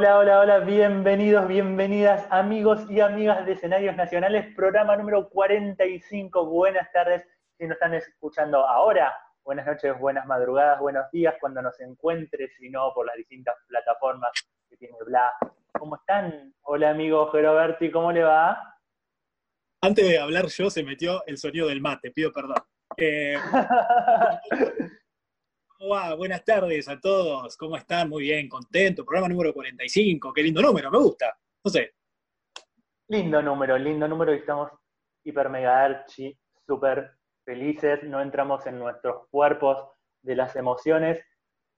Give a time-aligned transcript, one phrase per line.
[0.00, 6.46] Hola, hola, hola, bienvenidos, bienvenidas amigos y amigas de Escenarios Nacionales, programa número 45.
[6.46, 7.28] Buenas tardes,
[7.58, 12.70] si nos están escuchando ahora, buenas noches, buenas madrugadas, buenos días cuando nos encuentres, si
[12.70, 14.30] no, por las distintas plataformas
[14.70, 15.34] que tiene Bla.
[15.78, 16.54] ¿Cómo están?
[16.62, 18.78] Hola amigo Geroberti, ¿cómo le va?
[19.82, 22.56] Antes de hablar yo, se metió el sonido del mate, pido perdón.
[22.96, 23.36] Eh,
[25.82, 28.10] Buenas tardes a todos, ¿cómo están?
[28.10, 29.02] Muy bien, contento.
[29.02, 31.34] Programa número 45, qué lindo número, me gusta.
[31.64, 31.94] No sé.
[33.08, 34.70] Lindo número, lindo número y estamos
[35.24, 37.12] hiper mega archi, súper
[37.46, 39.78] felices, no entramos en nuestros cuerpos
[40.20, 41.24] de las emociones.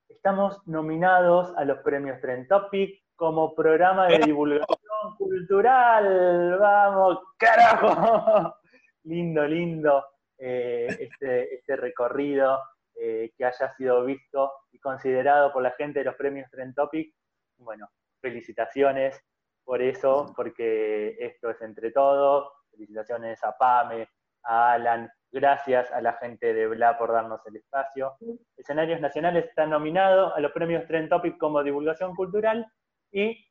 [0.08, 6.58] Estamos nominados a los premios Trend Topic como programa de divulgación cultural.
[6.58, 8.52] ¡Vamos, carajo!
[9.04, 10.04] lindo, lindo
[10.38, 12.58] eh, este, este recorrido
[13.04, 17.12] eh, que haya sido visto y considerado por la gente de los premios Trend Topic.
[17.58, 17.88] Bueno,
[18.20, 19.20] felicitaciones
[19.64, 22.52] por eso, porque esto es entre todos.
[22.70, 24.08] Felicitaciones a Pame,
[24.44, 28.12] a Alan, gracias a la gente de Bla por darnos el espacio.
[28.56, 32.64] Escenarios Nacionales está nominado a los premios Trend Topic como divulgación cultural
[33.10, 33.44] y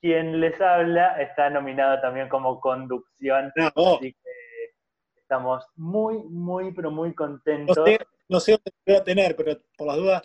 [0.00, 3.52] quien les habla está nominado también como conducción.
[3.56, 4.74] Así que
[5.16, 7.76] estamos muy, muy, pero muy contentos.
[7.78, 7.98] No sé
[8.28, 10.22] dónde voy a tener, pero por las dudas.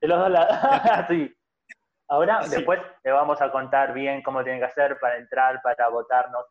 [0.00, 0.56] De los dos lados.
[1.08, 1.36] sí.
[2.08, 6.44] Ahora, después te vamos a contar bien cómo tienen que hacer para entrar, para votarnos,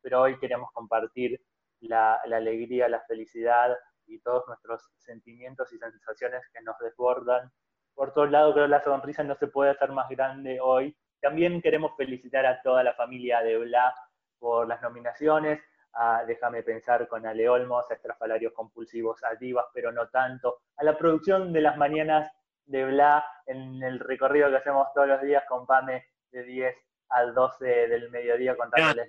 [0.00, 1.40] pero hoy queremos compartir
[1.80, 7.50] la, alegría, la felicidad y todos nuestros sentimientos y sensaciones que nos desbordan.
[7.94, 10.96] Por todos lados, creo que la sonrisa no se puede hacer más grande hoy.
[11.20, 13.92] También queremos felicitar a toda la familia de Bla
[14.38, 15.60] por las nominaciones,
[15.94, 20.84] a Déjame Pensar con Ale Olmos, a Estrafalarios Compulsivos, a Divas, pero no tanto, a
[20.84, 22.30] la producción de las mañanas
[22.66, 26.76] de Bla en el recorrido que hacemos todos los días con Pame de 10
[27.08, 29.08] al 12 del mediodía contándoles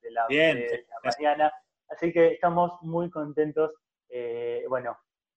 [0.00, 1.52] de la, de la mañana.
[1.88, 3.72] Así que estamos muy contentos.
[4.08, 4.96] Eh, bueno,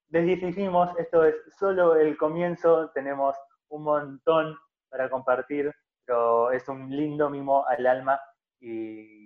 [0.10, 3.36] les dijimos, esto es solo el comienzo, tenemos
[3.70, 4.58] un montón
[4.90, 5.74] para compartir,
[6.06, 8.20] pero es un lindo mimo al alma
[8.60, 9.25] y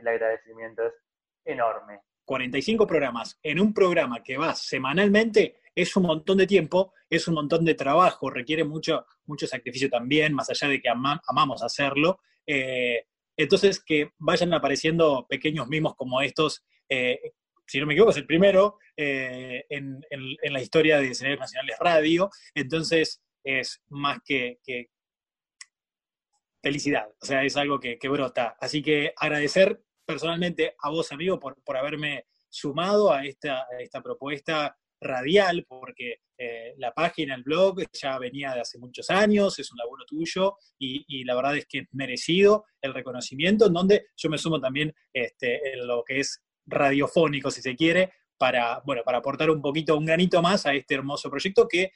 [0.00, 0.94] el agradecimiento es
[1.44, 2.00] enorme.
[2.28, 7.34] 45 programas en un programa que va semanalmente es un montón de tiempo, es un
[7.34, 12.20] montón de trabajo, requiere mucho, mucho sacrificio también, más allá de que amamos hacerlo.
[12.46, 13.06] Eh,
[13.36, 17.18] entonces, que vayan apareciendo pequeños mimos como estos, eh,
[17.66, 20.04] si no me equivoco, es el primero eh, en,
[20.42, 24.58] la historia de Escenarios Nacionales Radio, entonces es más que,
[26.60, 28.56] felicidad, o sea, es algo que brota.
[28.60, 34.74] Así que agradecer personalmente a vos, amigo, por, por haberme sumado a esta, esta propuesta
[34.98, 39.76] radial, porque eh, la página, el blog, ya venía de hace muchos años, es un
[39.76, 44.38] laburo tuyo y, la verdad es que es merecido el reconocimiento, en donde yo me
[44.38, 49.50] sumo también este, en lo que es radiofónico, si se quiere, para, bueno, para aportar
[49.50, 51.92] un poquito, un granito más a este hermoso proyecto que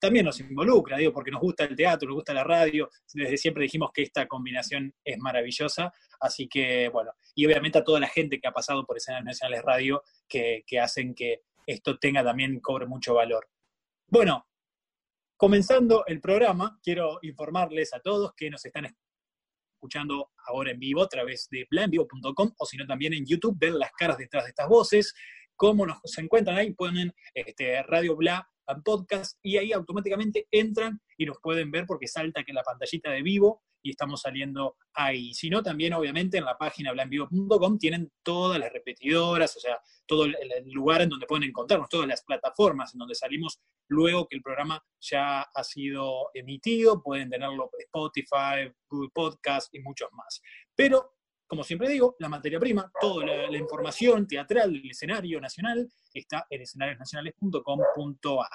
[0.00, 3.64] también nos involucra, digo, porque nos gusta el teatro, nos gusta la radio, desde siempre
[3.64, 8.40] dijimos que esta combinación es maravillosa, así que bueno, y obviamente a toda la gente
[8.40, 13.14] que ha pasado por escenas nacionales radio que, hacen que esto tenga también, cobre mucho
[13.14, 13.48] valor.
[14.08, 14.46] Bueno,
[15.36, 18.86] comenzando el programa, quiero informarles a todos que nos están
[19.74, 23.74] escuchando ahora en vivo a través de planvivo.com o si no también en YouTube, ver
[23.74, 25.14] las caras detrás de estas voces,
[25.56, 28.50] cómo nos se encuentran ahí, ponen este, Radio Bla
[28.82, 33.22] podcast y ahí automáticamente entran y nos pueden ver porque salta que la pantallita de
[33.22, 35.32] vivo y estamos saliendo ahí.
[35.34, 40.24] Si no, también obviamente en la página blanvivo.com tienen todas las repetidoras, o sea, todo
[40.24, 40.34] el
[40.72, 44.82] lugar en donde pueden encontrarnos, todas las plataformas en donde salimos luego que el programa
[45.00, 50.42] ya ha sido emitido, pueden tenerlo Spotify, Google Podcast y muchos más.
[50.74, 51.14] Pero
[51.50, 56.62] como siempre digo, la materia prima, toda la, información teatral del escenario nacional está en
[56.62, 58.46] escenariosnacionales.com.ar.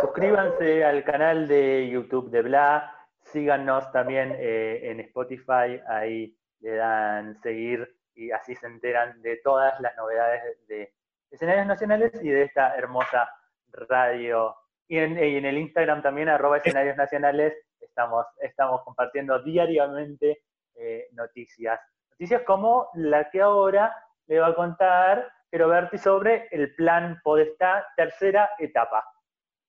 [0.00, 7.40] Suscríbanse al canal de YouTube de Bla, síganos también eh, en Spotify, ahí le dan
[7.40, 10.92] seguir y así se enteran de todas las novedades de
[11.30, 13.30] escenarios nacionales y de esta hermosa
[13.68, 14.56] radio.
[14.88, 20.42] Y en, el Instagram también, arroba escenarios nacionales, estamos, estamos compartiendo diariamente
[20.74, 21.80] eh, noticias.
[22.10, 23.94] Noticias como la que ahora
[24.26, 29.04] le va a contar Roberti sobre el plan Podestá, tercera etapa.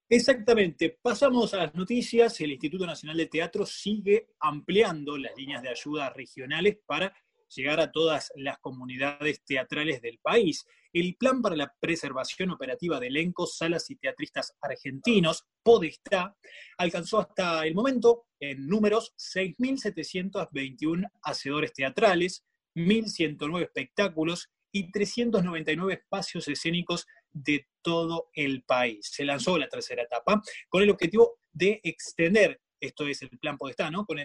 [0.09, 0.97] Exactamente.
[1.01, 2.39] Pasamos a las noticias.
[2.41, 7.13] El Instituto Nacional de Teatro sigue ampliando las líneas de ayuda regionales para
[7.47, 10.65] llegar a todas las comunidades teatrales del país.
[10.93, 16.37] El Plan para la Preservación Operativa de Elencos, Salas y Teatristas Argentinos, Podestá,
[16.77, 22.45] alcanzó hasta el momento en números 6.721 hacedores teatrales,
[22.75, 29.09] 1.109 espectáculos y 399 espacios escénicos de todo el país.
[29.11, 33.89] Se lanzó la tercera etapa con el objetivo de extender, esto es el plan Podestá,
[33.89, 34.05] ¿no?
[34.05, 34.19] Con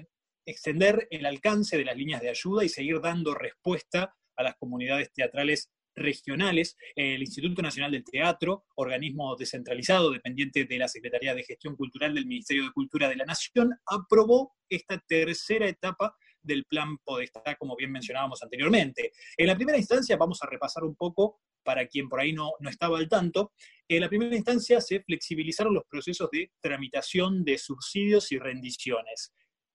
[0.44, 5.12] extender el alcance de las líneas de ayuda y seguir dando respuesta a las comunidades
[5.12, 6.76] teatrales regionales.
[6.94, 12.26] El Instituto Nacional del Teatro, organismo descentralizado dependiente de la Secretaría de Gestión Cultural del
[12.26, 17.92] Ministerio de Cultura de la Nación, aprobó esta tercera etapa del plan Podestá, como bien
[17.92, 19.12] mencionábamos anteriormente.
[19.36, 22.70] En la primera instancia, vamos a repasar un poco para quien por ahí no, no
[22.70, 23.52] estaba al tanto,
[23.88, 29.34] en la primera instancia se flexibilizaron los procesos de tramitación de subsidios y rendiciones.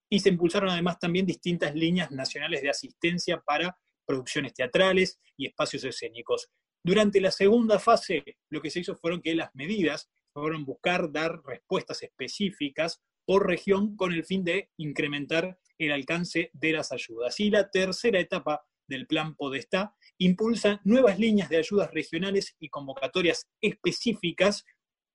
[0.10, 5.84] Y se impulsaron además también distintas líneas nacionales de asistencia para producciones teatrales y espacios
[5.84, 6.50] escénicos.
[6.84, 11.42] Durante la segunda fase, lo que se hizo fueron que las medidas fueron buscar dar
[11.46, 17.40] respuestas específicas por región con el fin de incrementar el alcance de las ayudas.
[17.40, 23.48] Y la tercera etapa del plan Podestá impulsa nuevas líneas de ayudas regionales y convocatorias
[23.62, 24.66] específicas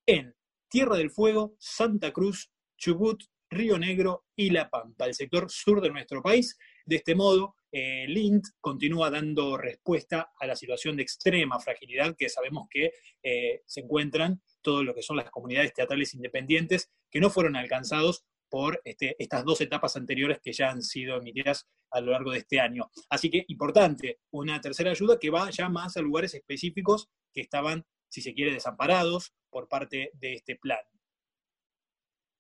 [0.06, 0.34] en
[0.70, 5.90] Tierra del Fuego, Santa Cruz, Chubut, Río Negro y La Pampa, el sector sur de
[5.90, 6.58] nuestro país.
[6.84, 12.28] De este modo, eh, LINT continúa dando respuesta a la situación de extrema fragilidad que
[12.28, 12.92] sabemos que
[13.22, 18.24] eh, se encuentran todo lo que son las comunidades teatrales independientes que no fueron alcanzados
[18.48, 22.38] por este, estas dos etapas anteriores que ya han sido emitidas a lo largo de
[22.38, 22.90] este año.
[23.08, 27.84] Así que importante, una tercera ayuda que va ya más a lugares específicos que estaban,
[28.08, 30.80] si se quiere, desamparados por parte de este plan.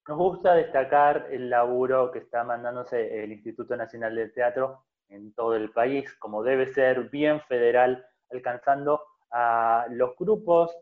[0.08, 5.54] Nos gusta destacar el laburo que está mandándose el Instituto Nacional del Teatro en todo
[5.54, 10.74] el país, como debe ser bien federal, alcanzando a los grupos,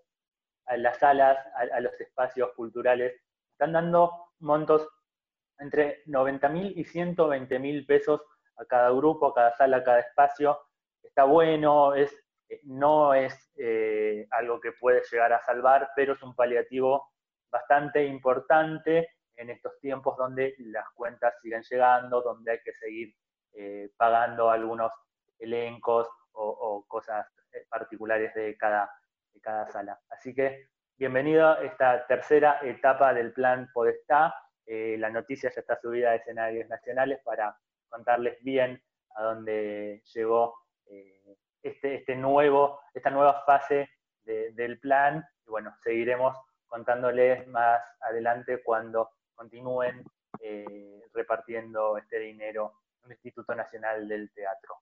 [0.66, 3.20] a las salas, a, los espacios culturales.
[3.50, 4.88] Están dando montos
[5.58, 8.22] entre 90 mil y 120 mil pesos
[8.58, 10.56] a cada grupo, a cada sala, a cada espacio.
[11.02, 12.08] Está bueno, eh,
[12.62, 17.10] no es eh, algo que puede llegar a salvar, pero es un paliativo
[17.50, 23.14] bastante importante en estos tiempos donde las cuentas siguen llegando, donde hay que seguir
[23.52, 24.92] eh, pagando algunos
[25.38, 27.26] elencos o, cosas
[27.70, 28.90] particulares de cada,
[29.32, 29.98] de cada sala.
[30.10, 30.68] Así que
[30.98, 34.34] bienvenido a esta tercera etapa del plan Podestá
[34.66, 37.56] eh, la noticia ya está subida a escenarios nacionales para
[37.88, 38.82] contarles bien
[39.14, 40.56] a dónde llegó
[40.86, 43.88] eh, este, este, nuevo, esta nueva fase
[44.24, 45.24] del plan.
[45.46, 46.36] Y bueno, seguiremos
[46.66, 50.04] contándoles más adelante cuando continúen
[50.40, 52.72] eh, repartiendo este dinero
[53.04, 54.74] en el Instituto Nacional del Teatro.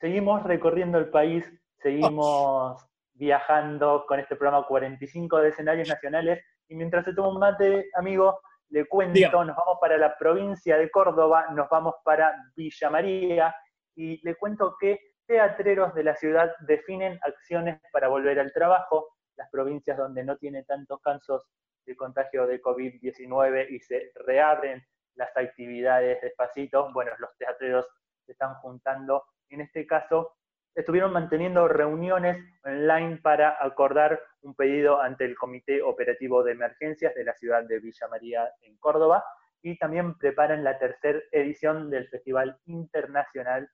[0.00, 1.44] Seguimos recorriendo el país,
[1.80, 2.84] seguimos
[3.14, 8.40] viajando con este programa 45 de escenarios nacionales y mientras se toma un mate, amigo,
[8.70, 13.54] le cuento, nos vamos para la provincia de Córdoba, nos vamos para Villa María
[13.94, 19.50] y le cuento que teatreros de la ciudad definen acciones para volver al trabajo, las
[19.50, 21.46] provincias donde no tiene tantos casos
[21.88, 27.86] de contagio de COVID-19 y se reabren las actividades despacito, bueno, los teatreros
[28.24, 30.36] se están juntando, en este caso
[30.74, 37.24] estuvieron manteniendo reuniones online para acordar un pedido ante el Comité Operativo de Emergencias de
[37.24, 39.24] la ciudad de Villa María en Córdoba.
[39.60, 43.68] Y también preparan la tercera edición del Festival Internacional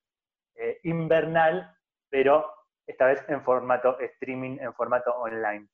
[0.55, 1.77] eh, Invernal,
[2.09, 2.51] pero
[2.87, 5.69] esta vez en formato streaming, en formato online.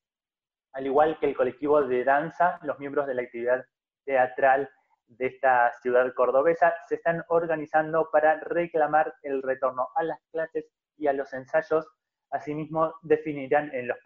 [0.73, 3.65] Al igual que el colectivo de danza, los miembros de la actividad
[4.05, 4.71] teatral
[5.09, 11.09] de esta ciudad cordobesa se están organizando para reclamar el retorno a las clases y
[11.09, 11.89] a los ensayos.
[12.31, 13.99] Asimismo, definirán en los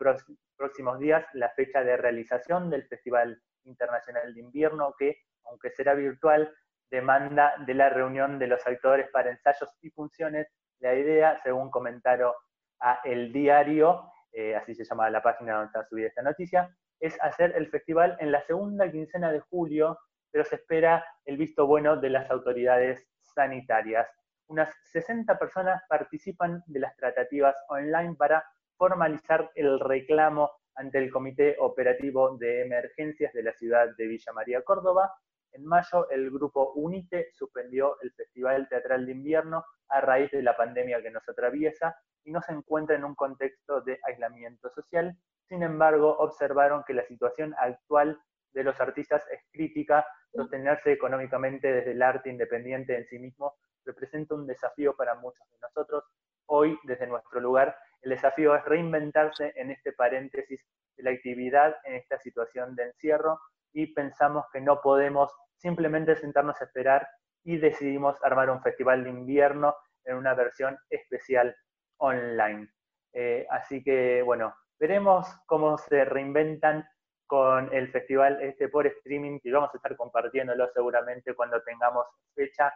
[0.57, 6.51] próximos días la fecha de realización del Festival Internacional de Invierno, que, aunque será virtual,
[6.91, 10.47] demanda de la reunión de los actores para ensayos y funciones.
[10.79, 12.33] La idea, según comentaron
[12.81, 17.17] a El Diario, eh, así se llama la página donde está subida esta noticia, es
[17.23, 19.99] hacer el festival en la segunda quincena de julio,
[20.31, 24.09] pero se espera el visto bueno de las autoridades sanitarias
[24.49, 28.45] unas 60 personas participan de las tratativas online para
[28.77, 34.63] formalizar el reclamo ante el Comité Operativo de Emergencias de la ciudad de Villa María,
[34.63, 35.15] Córdoba.
[35.55, 40.57] En mayo, el grupo UNITE suspendió el Festival Teatral de Invierno a raíz de la
[40.57, 45.17] pandemia que nos atraviesa y no se encuentra en un contexto de aislamiento social.
[45.49, 48.21] Sin embargo, observaron que la situación actual
[48.53, 54.35] de los artistas es crítica, sostenerse económicamente desde el arte independiente en sí mismo representa
[54.35, 56.05] un desafío para muchos de nosotros.
[56.47, 60.61] hoy desde nuestro lugar el desafío es reinventarse en este paréntesis
[60.97, 63.41] de la actividad en esta situación de encierro
[63.73, 67.09] y pensamos que no podemos simplemente sentarnos a esperar
[67.45, 71.57] y decidimos armar un festival de invierno en una versión especial
[71.99, 72.69] online.
[73.15, 76.87] Eh, así que, bueno, veremos cómo se reinventan
[77.27, 82.73] con el festival este por streaming, y vamos a estar compartiéndolo seguramente cuando tengamos fecha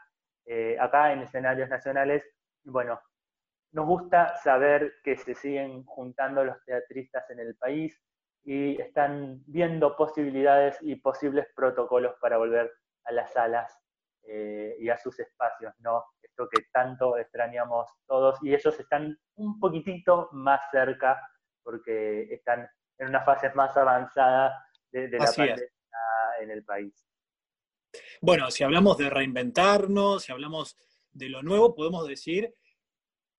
[0.47, 2.25] eh, acá en escenarios nacionales.
[2.65, 2.99] Bueno,
[3.73, 8.01] nos gusta saber que se siguen juntando los teatristas en el país
[8.45, 12.73] y están viendo posibilidades y posibles protocolos para volver
[13.05, 13.79] a las salas
[14.27, 16.05] eh, y a sus espacios, ¿no?
[16.23, 21.21] Esto que tanto extrañamos todos y ellos están un poquitito más cerca
[21.63, 25.69] porque están en una fase más avanzada de, la pandemia
[26.41, 27.07] en el país.
[28.21, 30.77] Bueno, si hablamos de reinventarnos, si hablamos
[31.13, 32.55] de lo nuevo, podemos decir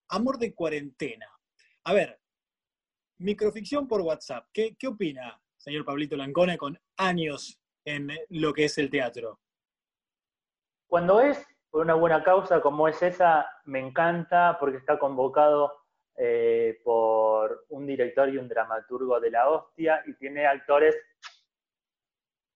[0.09, 1.27] amor de cuarentena.
[1.85, 2.19] A ver,
[3.17, 4.47] microficción por WhatsApp.
[4.51, 9.39] ¿Qué, qué opina, señor Pablito Lancone, con años en lo que es el teatro?
[10.87, 15.71] Cuando es por una buena causa como es esa, me encanta porque está convocado
[16.17, 20.95] eh, por un director y un dramaturgo de la hostia y tiene actores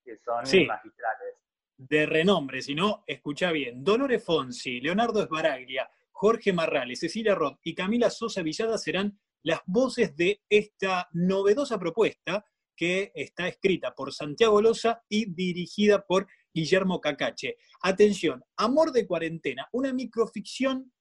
[0.03, 1.35] que son magistrales.
[1.77, 3.83] De renombre, si no, escucha bien.
[3.83, 10.15] Dolores Fonsi, Leonardo Esbaraglia, Jorge Marrales, Cecilia Roth y Camila Sosa Villada serán las voces
[10.15, 17.57] de esta novedosa propuesta que está escrita por Santiago Loza y dirigida por Guillermo Cacache.
[17.81, 20.91] Atención, Amor de Cuarentena, una microficción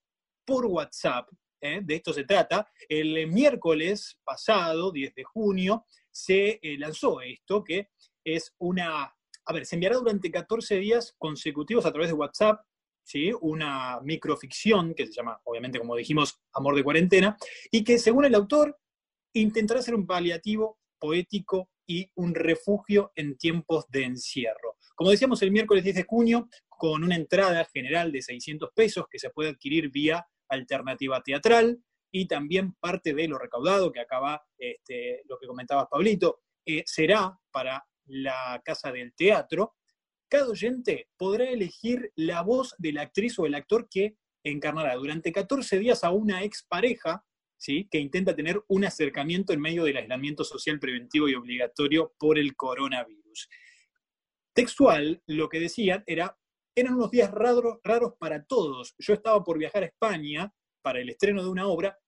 [0.44, 1.28] por WhatsApp
[1.62, 1.80] ¿eh?
[1.82, 2.68] de esto se trata.
[2.88, 7.90] El miércoles pasado, 10 de junio, se eh, lanzó esto, que
[8.24, 12.60] es una, a ver, se enviará durante 14 días consecutivos a través de WhatsApp,
[13.40, 17.36] una microficción que se llama, obviamente, como dijimos, Amor de Cuarentena,
[17.70, 18.78] y que según el autor
[19.34, 24.76] intentará ser un paliativo poético y un refugio en tiempos de encierro.
[24.94, 29.18] Como decíamos el miércoles 10 de junio, con una entrada general de 600 pesos que
[29.18, 35.22] se puede adquirir vía alternativa teatral y también parte de lo recaudado, que acaba este,
[35.26, 39.74] lo que comentabas, Pablito, eh, será para la Casa del Teatro.
[40.32, 45.30] Cada oyente podrá elegir la voz de la actriz o el actor que encarnará durante
[45.30, 47.22] 14 días a una expareja
[47.58, 47.86] ¿sí?
[47.90, 52.56] que intenta tener un acercamiento en medio del aislamiento social preventivo y obligatorio por el
[52.56, 53.50] coronavirus.
[54.54, 56.34] Textual, lo que decían era
[56.74, 58.94] eran unos días raros, raros para todos.
[58.96, 61.98] Yo estaba por viajar a España para el estreno de una obra,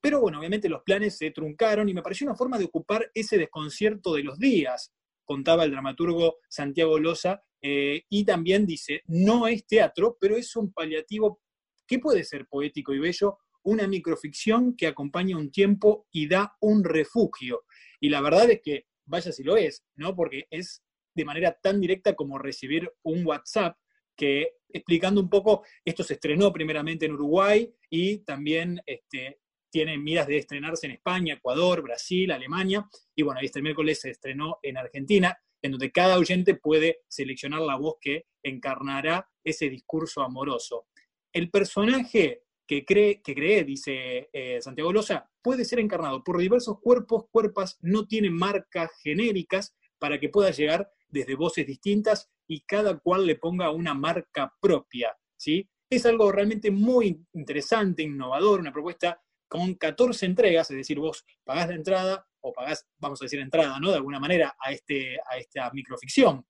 [0.00, 3.38] pero bueno, obviamente los planes se truncaron y me pareció una forma de ocupar ese
[3.38, 4.92] desconcierto de los días,
[5.24, 10.72] contaba el dramaturgo Santiago Loza, eh, y también dice, no es teatro, pero es un
[10.72, 11.40] paliativo
[11.86, 16.84] que puede ser poético y bello, una microficción que acompaña un tiempo y da un
[16.84, 17.62] refugio.
[18.00, 20.14] Y la verdad es que, vaya si lo es, ¿no?
[20.14, 20.82] Porque es
[21.14, 23.78] de manera tan directa como recibir un WhatsApp
[24.16, 29.40] que explicando un poco, esto se estrenó primeramente en Uruguay y también este,
[29.74, 34.60] tiene miras de estrenarse en España, Ecuador, Brasil, Alemania, y bueno, este miércoles se estrenó
[34.62, 40.86] en Argentina, en donde cada oyente puede seleccionar la voz que encarnará ese discurso amoroso.
[41.32, 46.78] El personaje que cree, que cree dice eh, Santiago Loza, puede ser encarnado por diversos
[46.80, 52.96] cuerpos, cuerpas, no tiene marcas genéricas para que pueda llegar desde voces distintas y cada
[53.00, 55.68] cual le ponga una marca propia, ¿sí?
[55.90, 59.20] Es algo realmente muy interesante, innovador, una propuesta
[59.54, 63.78] con 14 entregas, es decir, vos pagás la entrada o pagás, vamos a decir, entrada,
[63.78, 63.90] ¿no?
[63.90, 66.44] De alguna manera a, este, a esta microficción.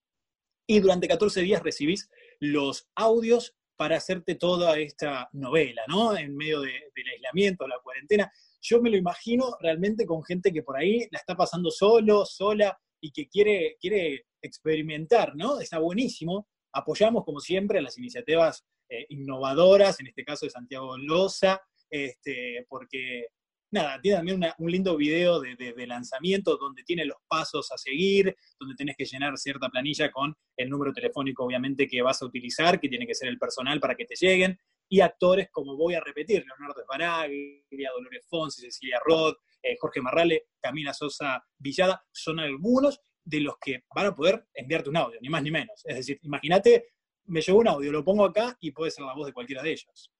[0.66, 2.08] Y durante 14 días recibís
[2.40, 6.16] los audios para hacerte toda esta novela, ¿no?
[6.16, 6.80] En medio del
[7.12, 8.32] aislamiento, la cuarentena.
[8.62, 12.74] Yo me lo imagino realmente con gente que por ahí la está pasando solo, sola,
[13.02, 15.60] y que quiere, quiere experimentar, ¿no?
[15.60, 16.48] Está buenísimo.
[16.72, 21.60] Apoyamos, como siempre, a las iniciativas eh, innovadoras, en este caso de Santiago Loza,
[21.94, 23.28] este, porque,
[23.70, 28.74] nada, tiene también un lindo video de, lanzamiento donde tiene los pasos a seguir, donde
[28.74, 32.88] tenés que llenar cierta planilla con el número telefónico, obviamente, que vas a utilizar, que
[32.88, 34.58] tiene que ser el personal para que te lleguen,
[34.88, 40.46] y actores como voy a repetir, Leonardo Esbaraglia, Dolores Fonsi, Cecilia Roth, eh, Jorge Marrale,
[40.60, 45.28] Camila Sosa Villada, son algunos de los que van a poder enviarte un audio, ni
[45.28, 45.80] más ni menos.
[45.84, 46.88] Es decir, imagínate,
[47.26, 49.70] me llegó un audio, lo pongo acá y puede ser la voz de cualquiera de
[49.70, 50.10] ellos.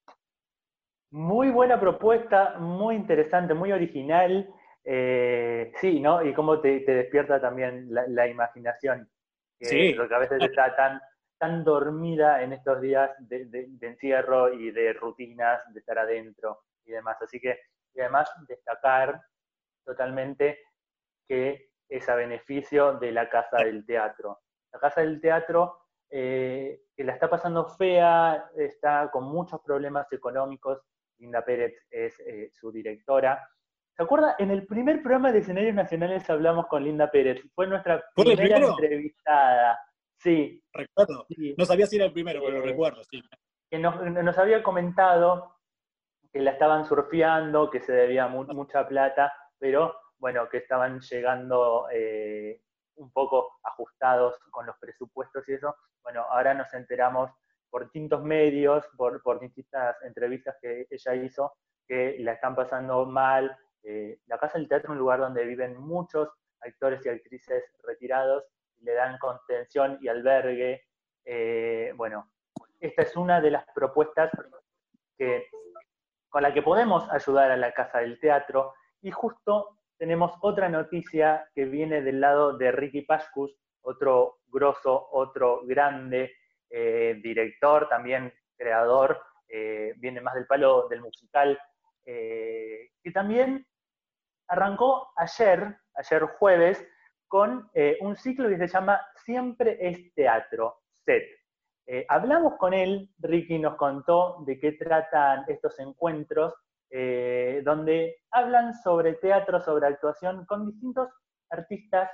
[1.15, 4.53] Muy buena propuesta, muy interesante, muy original.
[4.83, 6.21] Eh, sí, ¿no?
[6.25, 9.09] Y cómo te, despierta también la, imaginación.
[9.61, 9.93] sí.
[9.93, 11.01] Lo que a veces está tan,
[11.39, 16.63] tan dormida en estos días de, encierro y de rutinas, de estar adentro.
[16.85, 17.17] y demás.
[17.23, 17.61] Así que,
[17.95, 19.21] y además destacar
[19.85, 20.59] totalmente
[21.29, 24.41] que es a beneficio de la Casa del Teatro.
[24.73, 25.79] La Casa del Teatro,
[26.11, 30.83] eh, que la está pasando fea, está con muchos problemas económicos.
[31.25, 33.49] Linda Pérez es eh, su directora.
[33.97, 34.37] ¿Se acuerda?
[34.39, 37.41] En el primer programa de escenarios nacionales hablamos con Linda Pérez.
[37.55, 39.79] Fue nuestra primera entrevistada.
[40.19, 40.63] Sí.
[40.73, 41.27] Recuerdo.
[41.57, 43.23] No sabía si era el primero, pero lo eh, recuerdo, sí.
[43.71, 45.57] Que nos, había comentado
[46.31, 52.61] que la estaban surfeando, que se debía mucha plata, pero bueno, que estaban llegando eh,
[52.97, 55.75] un poco ajustados con los presupuestos y eso.
[56.03, 57.31] Bueno, ahora nos enteramos
[57.75, 61.55] por distintos medios, por, por distintas entrevistas que ella hizo,
[61.89, 63.59] que la están pasando mal.
[63.83, 66.29] Eh, la Casa del Teatro es un lugar donde viven muchos
[66.61, 68.45] actores y actrices retirados
[68.83, 70.85] le dan contención y albergue.
[71.25, 72.31] Eh, bueno,
[72.79, 74.31] esta es una de las propuestas
[76.29, 81.51] con la que podemos ayudar a la Casa del Teatro y justo tenemos otra noticia
[81.57, 83.53] que viene del lado de Ricky Pascus,
[83.83, 86.37] otro grosso, otro grande
[86.77, 91.57] eh, director, también creador, eh, viene más del palo del musical,
[92.05, 93.65] eh, que también
[94.49, 96.85] arrancó ayer, ayer jueves,
[97.29, 101.25] con un ciclo que se llama Siempre es Teatro, SET.
[102.09, 106.55] hablamos con él, Ricky nos contó de qué tratan estos encuentros
[107.65, 111.09] donde hablan sobre teatro, sobre actuación, con distintos
[111.51, 112.11] artistas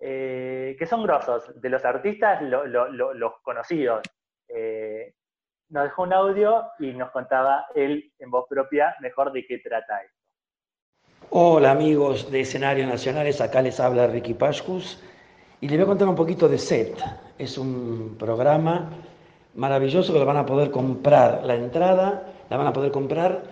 [0.00, 4.02] eh, que son grosos, de los artistas los conocidos.
[4.48, 5.14] Eh,
[5.70, 10.02] nos dejó un audio y nos contaba él en voz propia mejor de qué trata
[10.02, 10.16] esto.
[11.30, 15.02] Hola amigos de Escenarios Nacionales, acá les habla Ricky Pascus
[15.60, 16.96] y les voy a contar un poquito de SET.
[17.36, 18.90] Es un programa
[19.56, 23.42] maravilloso que lo van a poder comprar, la entrada la van a poder comprar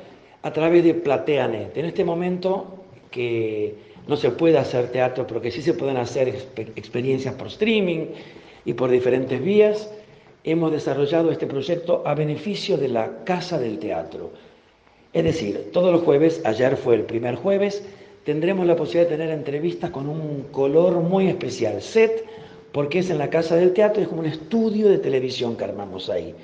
[0.42, 1.76] a través de PlateaNet.
[1.76, 6.28] En este momento que no se puede hacer teatro, pero que sí se pueden hacer
[6.76, 8.06] experiencias por streaming
[8.64, 9.90] y por diferentes vías,
[10.44, 14.30] hemos desarrollado este proyecto a beneficio de la Casa del Teatro.
[15.12, 17.82] Es decir, todos los jueves, ayer fue el primer jueves,
[18.24, 22.24] tendremos la posibilidad de tener entrevistas con un color muy especial, set,
[22.70, 26.10] porque es en la Casa del Teatro, es como un estudio de televisión que armamos
[26.10, 26.34] ahí.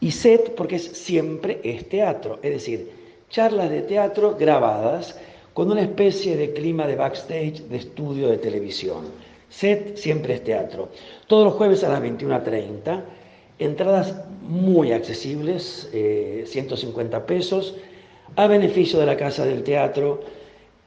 [0.00, 2.90] Y set porque es siempre es teatro, es decir,
[3.28, 5.18] charlas de teatro grabadas
[5.56, 9.06] con una especie de clima de backstage de estudio de televisión.
[9.48, 10.90] Set siempre es teatro.
[11.28, 13.00] Todos los jueves a las 21.30,
[13.58, 17.74] entradas muy accesibles, 150 eh, pesos,
[18.36, 20.20] a beneficio de la Casa del Teatro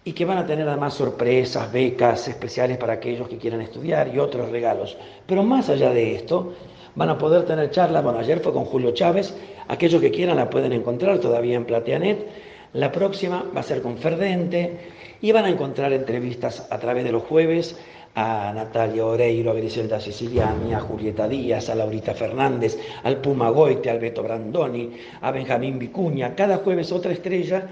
[0.04, 4.20] y que van a tener además sorpresas, becas especiales para aquellos que quieran estudiar y
[4.20, 4.96] otros regalos.
[5.26, 6.54] Pero más allá de esto,
[6.94, 9.34] van a poder tener charlas, bueno, ayer fue con Julio Chávez,
[9.68, 13.98] aquellos que quieran la pueden encontrar todavía en Plateanet, la próxima va a ser con
[13.98, 14.78] Ferdente
[15.22, 17.78] y van a encontrar entrevistas a través de los jueves
[18.16, 23.90] a Natalia Oreiro, a Griselda Siciliani, a Julieta Díaz, a Laurita Fernández, al Puma Goite,
[23.90, 27.68] al Beto Brandoni, a Benjamín Vicuña, cada jueves otra estrella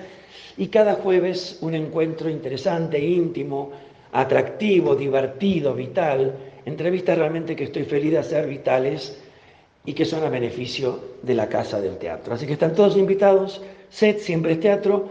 [0.55, 3.71] y cada jueves un encuentro interesante, íntimo,
[4.11, 6.33] atractivo, divertido, vital,
[6.65, 9.21] entrevistas realmente que estoy feliz de hacer vitales
[9.85, 12.33] y que son a beneficio de la Casa del Teatro.
[12.33, 15.09] Así que están todos invitados, SET siempre es teatro,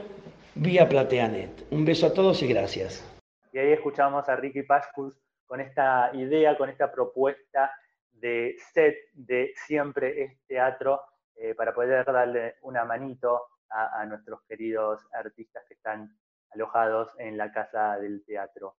[0.54, 1.66] vía PlateaNet.
[1.70, 3.04] Un beso a todos y gracias.
[3.52, 5.14] Y ahí escuchamos a Ricky Pascus
[5.46, 7.70] con esta idea, con esta propuesta
[8.12, 11.00] de SET de siempre es teatro,
[11.36, 16.16] eh, para poder darle una manito a nuestros queridos artistas que están
[16.52, 18.76] alojados en la Casa del Teatro.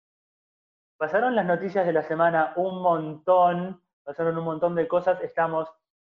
[0.97, 5.21] Pasaron las noticias de la semana un montón, pasaron un montón de cosas.
[5.21, 5.69] Estamos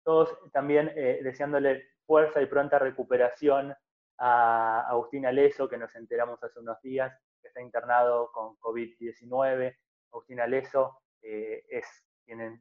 [0.03, 3.71] todos también eh, deseándole fuerza y pronta recuperación
[4.17, 9.77] a Agustín Aleso, que nos enteramos hace unos días, que está internado con COVID-19.
[10.11, 11.85] Agustín Aleso eh, es,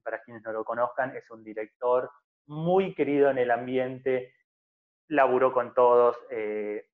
[0.05, 2.11] para quienes no lo conozcan, es un director
[2.47, 4.35] muy querido en el ambiente,
[5.09, 6.19] laburó con todos.
[6.29, 6.87] Eh,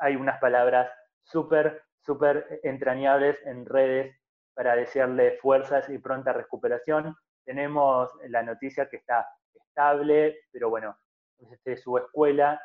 [0.00, 0.90] hay unas palabras
[1.22, 4.16] súper, súper entrañables en redes
[4.52, 7.14] para desearle fuerzas y pronta recuperación.
[7.44, 10.96] Tenemos la noticia que está estable, pero bueno,
[11.40, 12.60] desde su escuela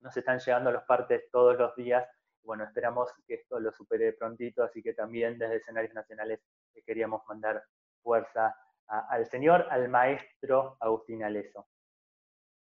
[0.00, 2.06] nos están llegando los partes todos los días.
[2.42, 6.40] Bueno, esperamos que esto lo supere prontito, así que también desde escenarios nacionales
[6.86, 7.62] queríamos mandar
[8.02, 11.68] fuerza al señor, al maestro Agustín Aleso.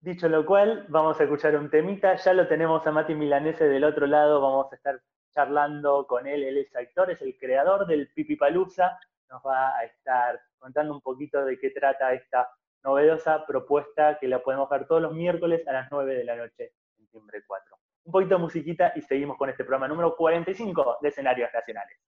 [0.00, 3.84] Dicho lo cual, vamos a escuchar un temita, ya lo tenemos a Mati Milanese del
[3.84, 8.08] otro lado, vamos a estar charlando con él, él es actor, es el creador del
[8.08, 12.48] Pipipalusa, nos va a estar contando un poquito de qué trata esta
[12.82, 16.72] novedosa propuesta que la podemos ver todos los miércoles a las 9 de la noche
[16.98, 17.76] en Timbre 4.
[18.04, 21.98] un poquito de musiquita y seguimos con este programa número 45 de escenarios nacionales.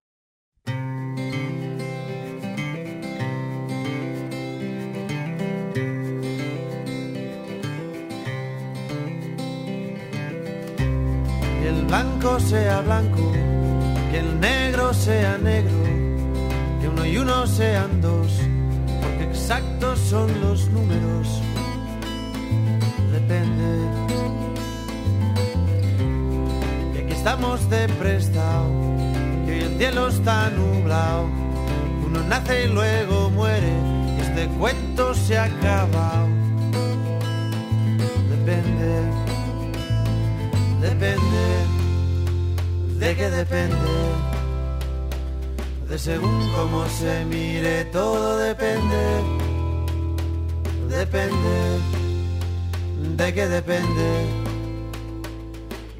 [11.60, 13.32] Que el blanco sea blanco,
[14.10, 15.76] que el negro sea negro,
[16.80, 18.40] que uno y uno sean dos,
[19.52, 21.42] exactos son los números.
[23.12, 23.88] Depende.
[26.94, 28.70] Y aquí estamos de prestado,
[29.44, 31.28] que hoy el cielo está nublado.
[32.06, 33.72] Uno nace y luego muere,
[34.16, 36.28] y este cuento se ha acabado.
[38.30, 39.22] Depende
[40.80, 41.44] depende,
[42.98, 43.76] de qué depende,
[45.88, 49.41] de según cómo se mire, todo depende,
[50.92, 51.80] depende,
[53.16, 54.26] de qué depende,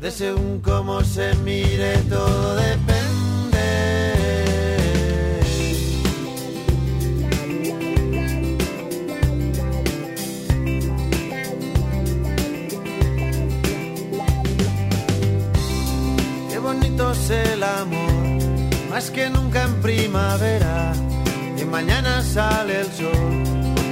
[0.00, 2.92] de según cómo se mire, todo depende.
[16.50, 18.12] Qué bonito es el amor,
[18.90, 20.92] más que nunca en primavera.
[21.56, 23.31] Y mañana sale el sol,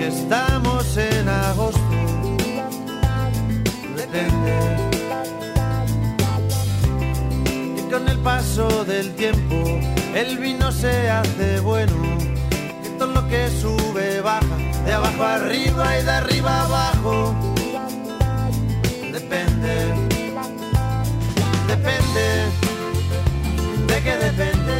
[0.00, 1.80] porque estamos en agosto.
[3.96, 4.76] Depende.
[7.76, 9.62] Y con el paso del tiempo,
[10.14, 12.16] el vino se hace bueno.
[12.84, 17.34] Y todo lo que sube baja, de abajo arriba y de arriba abajo.
[19.12, 20.10] Depende
[21.68, 22.26] depende,
[23.86, 24.79] de qué depende,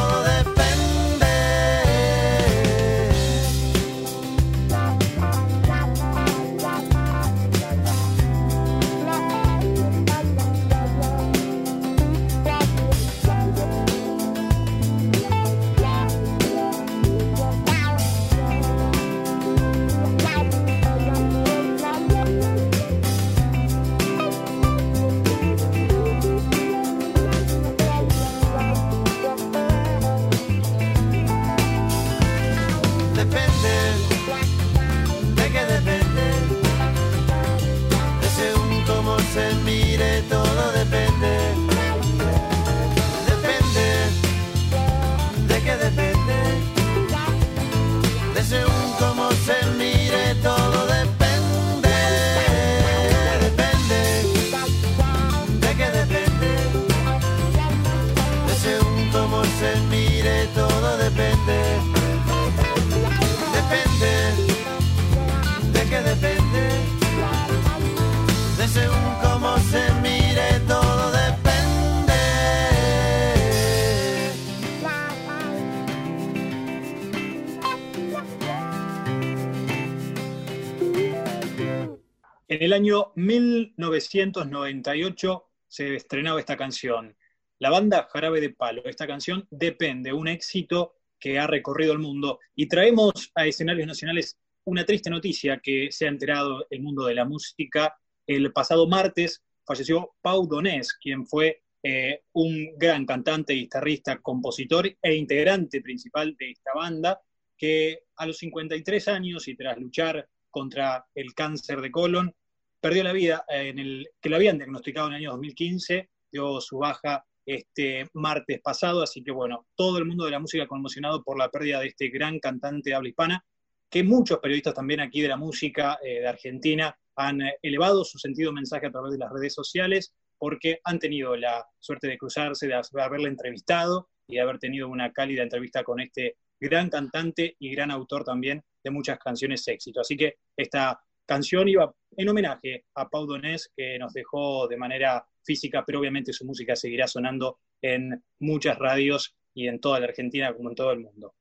[82.61, 87.17] En el año 1998 se estrenaba esta canción.
[87.57, 88.83] La banda Jarabe de Palo.
[88.85, 92.37] Esta canción depende, un éxito que ha recorrido el mundo.
[92.53, 97.15] Y traemos a escenarios nacionales una triste noticia que se ha enterado el mundo de
[97.15, 97.97] la música.
[98.27, 105.15] El pasado martes falleció Pau Donés, quien fue eh, un gran cantante, guitarrista, compositor e
[105.15, 107.19] integrante principal de esta banda,
[107.57, 112.35] que a los 53 años y tras luchar contra el cáncer de colon,
[112.81, 116.79] perdió la vida, en el, que lo habían diagnosticado en el año 2015, dio su
[116.79, 121.37] baja este martes pasado, así que bueno, todo el mundo de la música conmocionado por
[121.37, 123.45] la pérdida de este gran cantante de habla hispana,
[123.89, 128.87] que muchos periodistas también aquí de la música de Argentina han elevado su sentido mensaje
[128.87, 133.27] a través de las redes sociales, porque han tenido la suerte de cruzarse, de haberle
[133.27, 138.23] entrevistado y de haber tenido una cálida entrevista con este gran cantante y gran autor
[138.23, 140.01] también de muchas canciones éxito.
[140.01, 140.99] Así que esta
[141.31, 146.33] canción iba en homenaje a Pau Donés, que nos dejó de manera física, pero obviamente
[146.33, 150.91] su música seguirá sonando en muchas radios y en toda la Argentina como en todo
[150.91, 151.33] el mundo.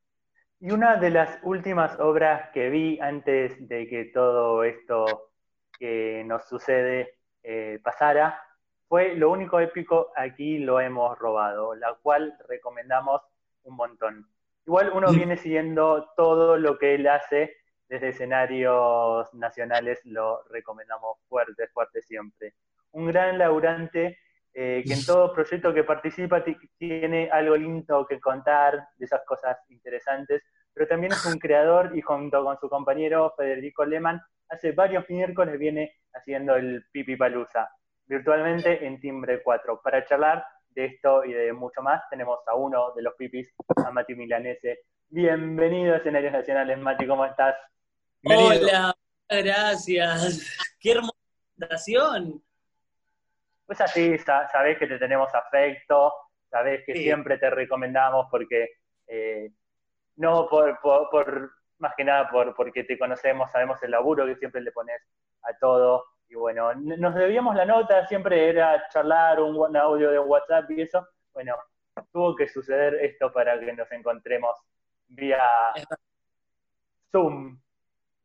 [0.60, 5.32] Y una de las últimas obras que vi antes de que todo esto
[5.76, 8.40] que nos sucede eh, pasara
[8.86, 13.22] fue Lo único épico, aquí lo hemos robado, la cual recomendamos
[13.64, 14.28] un montón.
[14.66, 17.59] Igual uno viene siguiendo todo lo que él hace
[17.90, 22.54] desde escenarios nacionales, lo recomendamos fuerte, fuerte siempre.
[22.92, 24.16] Un gran laburante
[24.54, 26.44] eh, que en todo proyecto que participa
[26.78, 32.00] tiene algo lindo que contar, de esas cosas interesantes, pero también es un creador y
[32.00, 37.68] junto con su compañero Federico Lehmann, hace varios miércoles viene haciendo el Pipi Palusa
[38.06, 39.80] virtualmente en Timbre 4.
[39.82, 43.52] Para charlar de esto y de mucho más, tenemos a uno de los pipis,
[43.84, 44.80] a Mati Milanese.
[45.08, 47.56] Bienvenido a Escenarios Nacionales, Mati, ¿cómo estás?
[48.24, 48.94] Hola,
[49.28, 50.58] gracias.
[50.78, 51.16] Qué hermosa
[51.56, 52.42] presentación.
[53.66, 56.12] Pues así, sabés que te tenemos afecto,
[56.50, 58.68] sabés que siempre te recomendamos porque,
[59.06, 59.50] eh,
[60.16, 64.60] no por, por, más que nada por, porque te conocemos, sabemos el laburo que siempre
[64.60, 65.00] le pones
[65.42, 70.70] a todo, y bueno, nos debíamos la nota, siempre era charlar un audio de WhatsApp
[70.70, 71.06] y eso.
[71.32, 71.56] Bueno,
[72.12, 74.56] tuvo que suceder esto para que nos encontremos
[75.08, 75.42] vía
[77.10, 77.58] Zoom.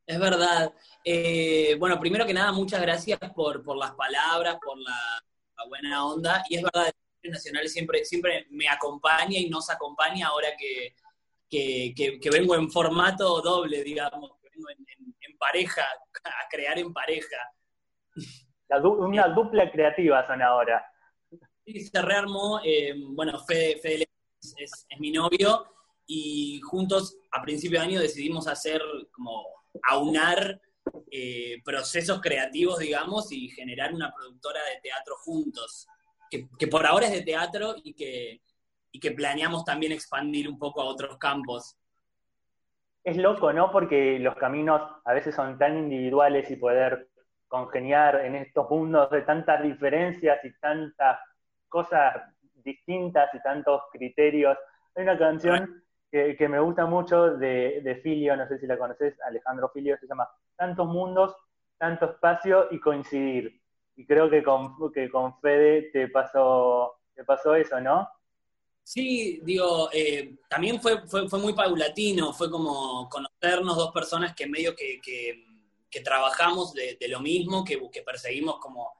[0.05, 0.73] Es verdad.
[1.03, 5.23] Eh, bueno, primero que nada, muchas gracias por, las palabras, por la,
[5.67, 6.43] buena onda.
[6.49, 6.91] Y es verdad,
[7.21, 10.95] el Nacional siempre, siempre me acompaña y nos acompaña ahora que,
[12.31, 17.37] vengo en formato doble, digamos, que vengo en pareja, a crear en pareja
[18.83, 20.85] una dupla creativa son ahora.
[21.65, 24.07] Sí, se rearmó, eh, bueno, Fede,
[24.57, 25.65] es, mi novio
[26.05, 29.43] y juntos a principio de año decidimos hacer como
[29.83, 30.59] aunar
[31.11, 35.87] eh, procesos creativos, digamos, y generar una productora de teatro juntos,
[36.29, 38.41] que, por ahora es de teatro y que,
[38.91, 41.77] y que planeamos también expandir un poco a otros campos.
[43.03, 43.71] Es loco, ¿no?
[43.71, 47.09] Porque los caminos a veces son tan individuales y poder
[47.47, 51.19] congeniar en estos mundos de tantas diferencias y tantas
[51.69, 52.15] cosas
[52.55, 54.57] distintas y tantos criterios.
[54.95, 59.69] Hay una canción que, me gusta mucho de, Filio, no sé si la conoces, Alejandro
[59.73, 61.35] Filio, se llama Tantos mundos,
[61.77, 63.61] tanto espacio y coincidir.
[63.95, 68.07] Y creo que con, que con Fede te pasó, te pasó eso, ¿no?
[68.83, 74.47] Sí, digo, eh, también fue, fue, fue, muy paulatino, fue como conocernos dos personas que
[74.47, 74.99] medio que
[75.95, 78.91] que trabajamos de, lo mismo, que, que, perseguimos como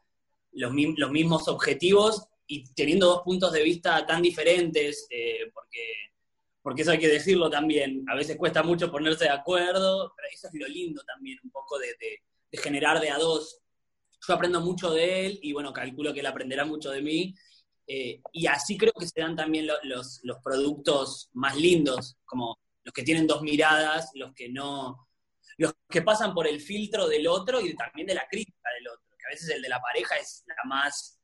[0.53, 5.81] los, los, mismos objetivos y teniendo dos puntos de vista tan diferentes, eh, porque,
[6.65, 10.47] porque eso hay que decirlo también, a veces cuesta mucho ponerse de acuerdo, pero eso
[10.47, 13.61] es lo lindo también, un poco de, de, generar de a dos.
[14.27, 17.35] Yo aprendo mucho de él y bueno, calculo que él aprenderá mucho de mí.
[17.85, 22.93] Eh, y así creo que se dan también los, los productos más lindos, como los
[22.95, 25.07] que tienen dos miradas, los que no,
[25.57, 29.15] los que pasan por el filtro del otro y también de la crítica del otro,
[29.19, 31.21] que a veces el de la pareja es la más,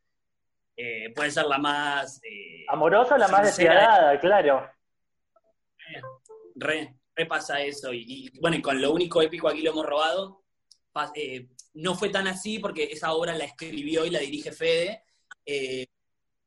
[0.78, 2.22] eh, puede ser la más...
[2.24, 4.70] Eh, Amorosa, la más deseada, claro.
[6.56, 6.96] Re,
[7.28, 7.94] pasa eso.
[7.94, 10.44] Y, bueno, y con lo único épico aquí lo hemos robado,
[11.16, 15.04] eh, no fue tan así porque esa obra la escribió y la dirige Fede,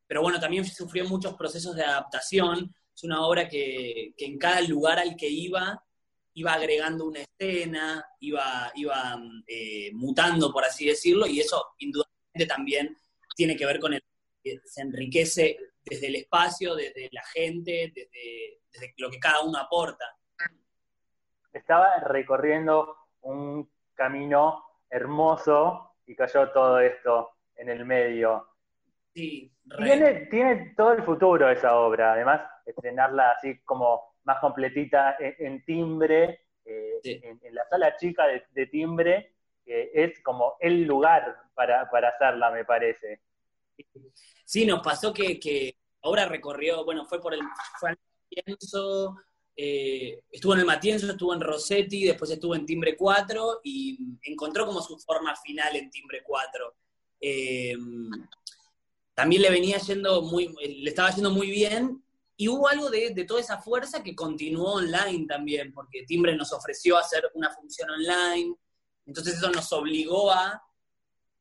[0.06, 2.74] pero bueno, también sufrió muchos procesos de adaptación.
[2.94, 5.82] Es una obra que, que en cada lugar al que iba
[6.34, 12.96] iba agregando una escena, iba, iba eh, mutando, por así decirlo, y eso indudablemente también
[13.36, 14.02] tiene que ver con el
[14.42, 20.04] que se enriquece desde el espacio, desde la gente, desde, lo que cada uno aporta.
[21.52, 28.48] Estaba recorriendo un camino hermoso y cayó todo esto en el medio.
[29.14, 35.64] Sí, tiene, tiene todo el futuro esa obra, además, estrenarla así como más completita en,
[35.64, 42.50] timbre, eh, en, la sala chica de, timbre, que es como el lugar para, hacerla,
[42.50, 43.20] me parece.
[44.44, 47.40] Sí, nos pasó que, ahora recorrió, bueno, fue por el,
[47.80, 49.16] fue al pienso,
[49.56, 54.66] eh, estuvo en el Matienzo, estuvo en Rossetti, después estuvo en Timbre 4 y encontró
[54.66, 56.74] como su forma final en Timbre 4.
[57.20, 57.76] Eh,
[59.14, 62.02] también le venía yendo muy, le estaba yendo muy bien
[62.36, 66.52] y hubo algo de, de, toda esa fuerza que continuó online también, porque Timbre nos
[66.52, 68.56] ofreció hacer una función online,
[69.06, 70.63] entonces eso nos obligó a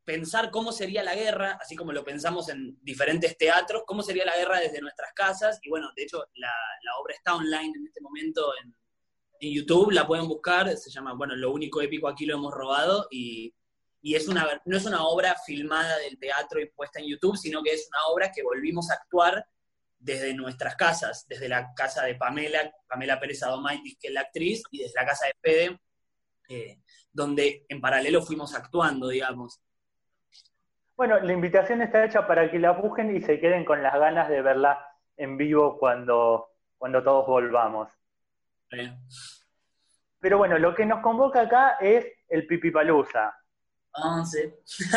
[0.06, 4.36] pensar cómo sería la guerra, así como lo pensamos en diferentes teatros, cómo sería la
[4.36, 5.60] guerra desde nuestras casas.
[5.62, 6.52] Y bueno, de hecho, la,
[7.00, 8.76] obra está online en este momento en,
[9.46, 13.54] YouTube, la pueden buscar, se llama, bueno, Lo único épico aquí lo hemos robado, y,
[14.02, 17.62] y es una, no es una obra filmada del teatro y puesta en YouTube, sino
[17.62, 19.46] que es una obra que volvimos a actuar
[20.00, 24.64] desde nuestras casas, desde la casa de Pamela, Pamela Pérez Adomaitis, que es la actriz,
[24.72, 25.80] y desde la casa de Fede,
[26.48, 26.80] eh,
[27.12, 29.60] donde en paralelo fuimos actuando, digamos.
[30.96, 34.30] Bueno, la invitación está hecha para que la busquen y se queden con las ganas
[34.30, 37.90] de verla en vivo cuando, cuando todos volvamos.
[40.20, 43.36] Pero bueno, lo que nos convoca acá es el Pipipalusa.
[43.96, 44.54] Ah, sí.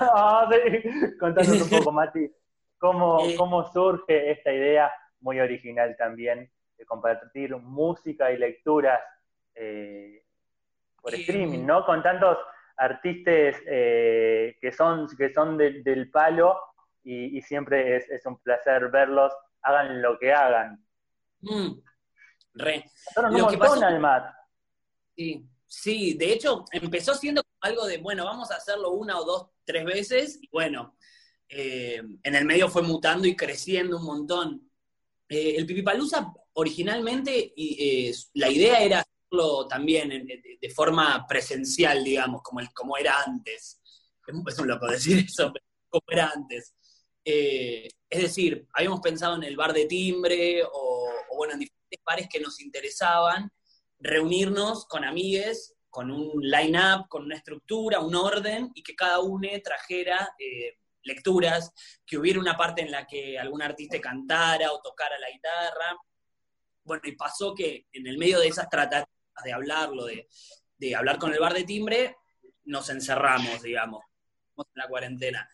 [0.00, 1.18] ah, sí.
[1.18, 2.30] Contanos un poco, Mati,
[2.78, 3.34] cómo, Eh.
[3.36, 9.00] cómo surge esta idea muy original también de compartir música y lecturas
[9.54, 10.22] eh,
[11.00, 11.84] por streaming, ¿no?
[11.84, 12.38] Con tantos
[12.76, 16.58] artistas eh, que son, que son de- del palo
[17.02, 19.32] y, y siempre es, es un placer verlos,
[19.62, 20.84] hagan lo que hagan.
[21.40, 21.72] Mm,
[22.54, 22.84] re.
[23.14, 24.34] Contanos un Lo que montón, pasó- Almat.
[25.16, 29.50] Sí, sí, de hecho empezó siendo algo de, bueno, vamos a hacerlo una o dos,
[29.64, 30.96] tres veces, y bueno,
[31.48, 34.70] eh, en el medio fue mutando y creciendo un montón.
[35.28, 41.26] Eh, el Pipipalusa originalmente, y, eh, la idea era hacerlo también en- de, de forma
[41.26, 43.80] presencial, digamos, como, el, como era antes.
[44.26, 46.74] Es, un loco decir eso, pero como era antes.
[47.24, 52.00] Eh, es decir, habíamos pensado en el bar de timbre o, o bueno, en diferentes
[52.04, 53.50] bares que nos interesaban,
[53.98, 59.48] reunirnos con amigues, con un line-up, con una estructura, un orden, y que cada uno
[59.62, 61.72] trajera eh, lecturas,
[62.04, 65.96] que hubiera una parte en la que algún artista cantara o tocara la guitarra.
[66.84, 70.28] Bueno, y pasó que en el medio de esas tratativas de hablarlo, de,
[70.78, 72.16] de hablar con el bar de timbre,
[72.64, 74.02] nos encerramos, digamos,
[74.56, 75.48] en la cuarentena.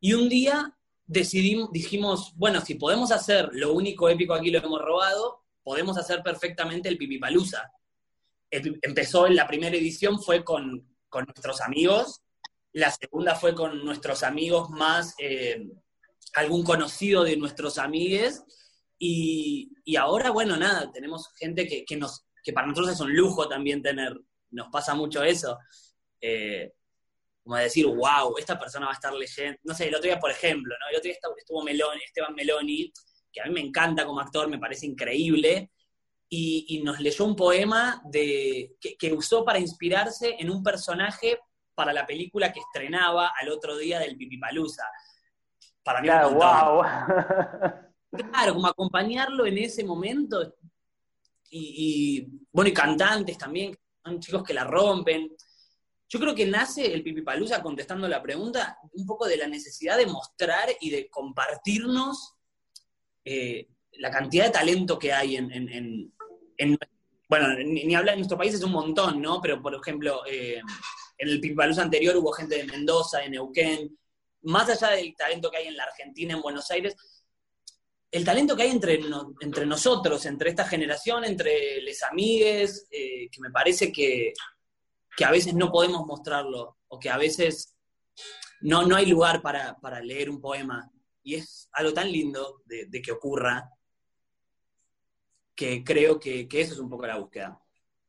[0.00, 4.80] Y un día decidimos, dijimos, bueno, si podemos hacer lo único épico aquí lo hemos
[4.80, 7.70] robado, podemos hacer perfectamente el Pipipalusa.
[8.50, 12.22] Empezó en la primera edición, fue con, con nuestros amigos,
[12.72, 15.68] la segunda fue con nuestros amigos más eh,
[16.34, 18.42] algún conocido de nuestros amigues,
[18.98, 23.14] y, y ahora, bueno, nada, tenemos gente que, que, nos, que para nosotros es un
[23.14, 24.18] lujo también tener,
[24.50, 25.58] nos pasa mucho eso.
[26.20, 26.72] Eh,
[27.42, 29.58] como decir, wow, esta persona va a estar leyendo.
[29.64, 30.88] No sé, el otro día, por ejemplo, ¿no?
[30.90, 32.92] El otro día estuvo- Meloni, Esteban Meloni,
[33.32, 35.70] que a mí me encanta como actor, me parece increíble,
[36.28, 41.38] y, y nos leyó un poema de, que, que usó para inspirarse en un personaje
[41.74, 44.84] para la película que estrenaba al otro día del Pipipalusa.
[45.82, 46.82] Para mí, Claro, wow.
[48.30, 50.54] Claro, como acompañarlo en ese momento.
[51.54, 51.74] Y,
[52.24, 55.30] y, bueno, y cantantes también, son chicos que la rompen.
[56.08, 60.06] Yo creo que nace el Pipipalusa, contestando la pregunta, un poco de la necesidad de
[60.06, 62.34] mostrar y de compartirnos
[63.24, 66.14] eh, la cantidad de talento que hay en, en- en-
[66.56, 66.78] en-
[67.28, 69.40] bueno, ni, ni hablar en nuestro país es un montón, ¿no?
[69.40, 70.60] Pero, por ejemplo, eh,
[71.18, 73.98] en el Pipipalusa anterior hubo gente de Mendoza, de Neuquén,
[74.42, 76.96] más allá del talento que hay en la Argentina, en Buenos Aires,
[78.12, 83.28] el talento que hay entre, no- entre nosotros, entre esta generación, entre les amigues, eh,
[83.30, 84.32] que me parece que,
[85.16, 87.74] que a veces no podemos mostrarlo, o que a veces
[88.60, 90.88] no, no hay lugar para, para leer un poema.
[91.24, 93.70] Y es algo tan lindo de, de que ocurra,
[95.54, 97.58] que creo que, que eso es un poco la búsqueda.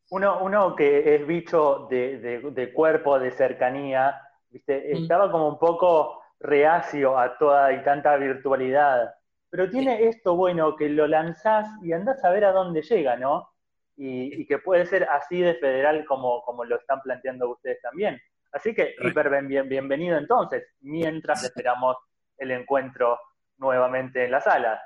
[0.10, 4.92] Uno, uno que es bicho de, de- de cuerpo, de cercanía, ¿viste?
[4.94, 5.04] Mm.
[5.04, 9.14] estaba como un poco reacio a toda y tanta virtualidad.
[9.54, 13.52] Pero tiene esto bueno que lo lanzás y andás a ver a dónde llega, ¿no?
[13.96, 18.20] Y, y que puede ser así de federal como, como lo están planteando ustedes también.
[18.52, 21.98] Así que hiper bien- bien- bienvenido entonces, mientras esperamos
[22.36, 23.20] el encuentro
[23.60, 24.82] nuevamente en la sala.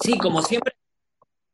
[0.00, 0.72] Sí, como siempre,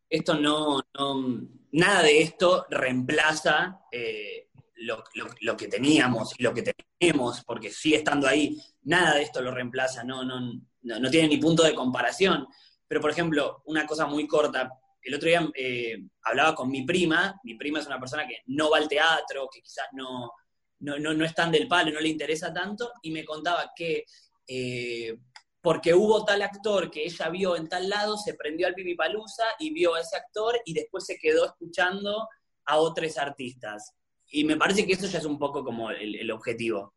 [0.08, 1.40] esto no, no-
[1.72, 6.62] nada de esto reemplaza eh, lo, lo- lo que teníamos y lo que
[7.00, 10.38] tenemos, porque sigue estando ahí, nada de esto lo reemplaza, no, no,
[10.82, 12.46] no, no tiene ni punto de comparación.
[12.86, 14.70] Pero, por ejemplo, una cosa muy corta,
[15.02, 18.70] el otro día eh, hablaba con mi prima, mi prima es una persona que no
[18.70, 20.32] va al teatro, que quizás no,
[20.80, 24.04] no, no, no es tan del palo, no le interesa tanto, y me contaba que
[24.46, 25.16] eh,
[25.62, 29.72] porque hubo tal actor que ella vio en tal lado, se prendió al Pipipalusa y
[29.72, 32.28] vio a ese actor y después se quedó escuchando
[32.64, 33.94] a otros artistas.
[34.30, 36.94] Y me parece que eso ya es un poco como el, objetivo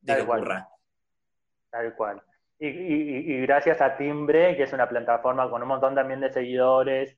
[0.00, 0.66] de Tal cual.
[1.70, 2.22] Tal cual.
[2.64, 7.16] Y, gracias a Timbre, que es una plataforma con un montón también de seguidores,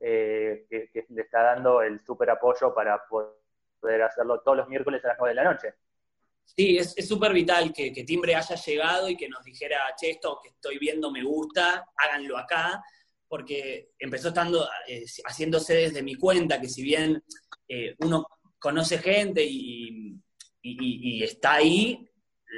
[0.00, 5.08] eh, que, le está dando el súper apoyo para poder hacerlo todos los miércoles a
[5.08, 5.74] las 9 de la noche.
[6.46, 10.48] Sí, es súper vital que, Timbre haya llegado y que nos dijera, che, esto que
[10.48, 12.82] estoy viendo me gusta, háganlo acá,
[13.28, 17.22] porque empezó estando eh, haciéndose desde mi cuenta, que si bien
[17.68, 18.26] eh, uno
[18.58, 20.18] conoce gente y,
[21.22, 22.08] está ahí,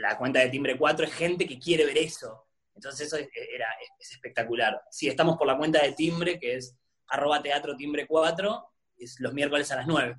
[0.01, 2.47] la cuenta de Timbre 4 es gente que quiere ver eso.
[2.75, 3.67] Entonces eso es, era,
[3.99, 4.81] es espectacular.
[4.91, 6.79] Sí, estamos por la cuenta de Timbre, que es
[7.09, 10.17] arroba teatro timbre 4, es los miércoles a las 9.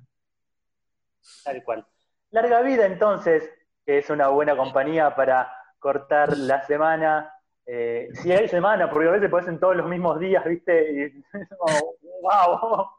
[1.44, 1.86] Tal cual.
[2.30, 3.50] Larga vida entonces,
[3.84, 7.32] que es una buena compañía para cortar la semana.
[7.64, 10.92] Eh, si hay semana, porque a veces pueden ser todos los mismos días, ¿viste?
[10.92, 11.24] Y,
[12.22, 12.90] ¡Wow!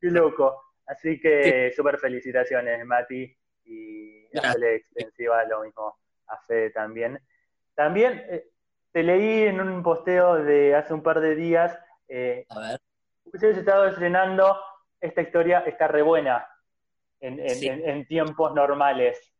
[0.00, 0.74] ¡Qué loco!
[0.86, 5.96] Así que súper felicitaciones, Mati, y hazle extensiva lo mismo
[6.30, 7.20] a Fede también.
[7.74, 8.46] También eh,
[8.92, 11.78] te leí en un posteo de hace un par de días.
[12.08, 12.80] Eh, a ver.
[13.24, 14.56] Ustedes estado estrenando
[15.00, 16.46] esta historia, está re buena
[17.20, 19.30] en tiempos normales.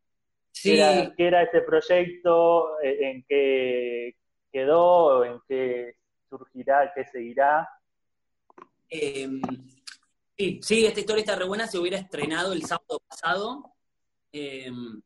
[0.63, 2.81] ¿Qué, era, ese proyecto?
[2.81, 4.17] Eh, ¿En qué
[4.53, 5.25] quedó?
[5.25, 5.97] ¿En qué
[6.29, 6.93] surgirá?
[6.95, 7.69] ¿Qué seguirá?
[8.89, 9.41] Em,
[10.37, 13.75] sí, esta historia está re buena, se hubiera estrenado el sábado pasado.
[14.33, 15.01] Em,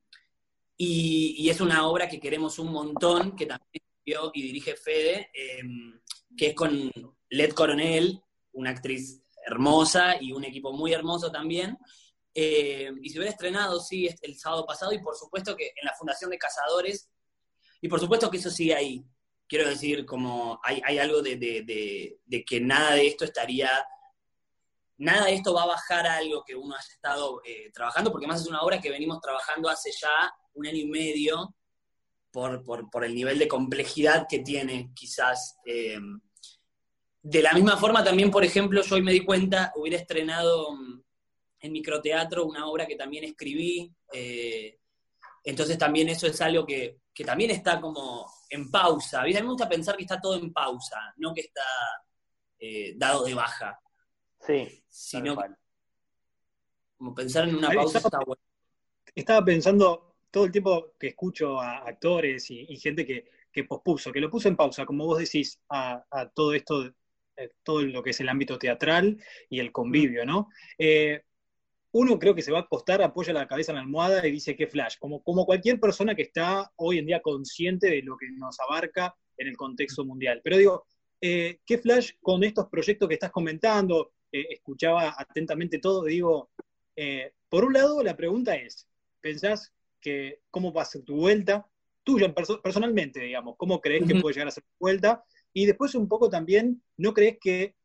[0.77, 6.01] y, es una obra que queremos un montón, que también escribió y dirige Fede, em,
[6.37, 6.91] que es con
[7.31, 8.20] Led Coronel,
[8.53, 11.79] una actriz hermosa y un equipo muy hermoso también.
[12.35, 15.95] Eh, y se hubiera estrenado, sí, el sábado pasado, y por supuesto que en la
[15.95, 17.09] Fundación de Cazadores,
[17.81, 19.05] y por supuesto que eso sigue ahí.
[19.47, 23.70] Quiero decir, como hay, algo de, que nada de esto estaría,
[25.05, 28.26] nada de esto va a bajar a algo que uno haya estado eh, trabajando, porque
[28.26, 31.55] más es una obra que venimos trabajando hace ya un año y medio,
[32.32, 35.57] por, el nivel de complejidad que tiene, quizás.
[35.64, 35.98] Eh,
[37.22, 40.76] de la misma forma, también, por ejemplo, yo hoy me di cuenta, hubiera estrenado
[41.61, 43.94] en microteatro, una obra que también escribí.
[44.12, 44.78] Eh,
[45.44, 49.20] entonces también eso es algo que, también está como en pausa.
[49.20, 51.62] A mí me gusta pensar que está todo en pausa, no que está
[52.96, 53.78] dado de baja.
[54.40, 55.36] Sí, sino
[56.97, 58.40] como pensar en una pausa está bueno.
[59.12, 64.30] Estaba pensando todo el tiempo que escucho a actores y, gente que, pospuso, que lo
[64.30, 66.86] puso en pausa, como vos decís, a, todo esto,
[67.36, 69.20] eh, todo lo que es el ámbito teatral
[69.51, 70.49] y el convivio, ¿no?
[71.92, 74.57] uno creo que se va a acostar, apoya la cabeza en la almohada y dice
[74.57, 78.26] que flash, como, como cualquier persona que está hoy en día consciente de lo que
[78.32, 80.40] nos abarca en el contexto mundial.
[80.42, 80.86] Pero digo,
[81.20, 84.14] eh, ¿qué flash con estos proyectos que estás comentando?
[84.35, 86.51] Eh, escuchaba atentamente todo, digo,
[86.97, 88.89] eh, por un lado la pregunta es,
[89.20, 91.64] ¿pensás que cómo va a ser tu vuelta?
[92.03, 95.22] Tuya personalmente, digamos, ¿cómo crees que puede llegar a ser tu vuelta?
[95.53, 97.76] Y después un poco también, ¿no crees que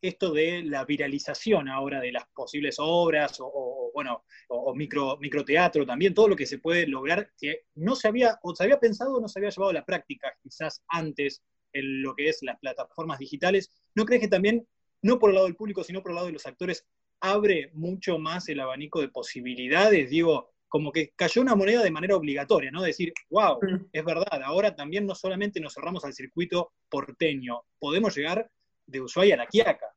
[0.00, 6.14] esto de la viralización ahora de las posibles obras o, bueno, o, micro, microteatro también,
[6.14, 9.20] todo lo que se puede lograr, que no se había, o se había pensado o
[9.20, 11.42] no se había llevado a la práctica quizás antes
[11.72, 14.66] en lo que es las plataformas digitales, ¿no crees que también,
[15.04, 16.86] no por el lado del público, sino por el lado de los actores,
[17.20, 20.08] abre mucho más el abanico de posibilidades?
[20.08, 22.82] Digo, como que cayó una moneda de manera obligatoria, ¿no?
[22.82, 23.58] Decir, wow,
[23.92, 28.50] es verdad, ahora también no solamente nos cerramos al circuito porteño, podemos llegar
[28.86, 29.94] de Ushuaia a la Quiaca.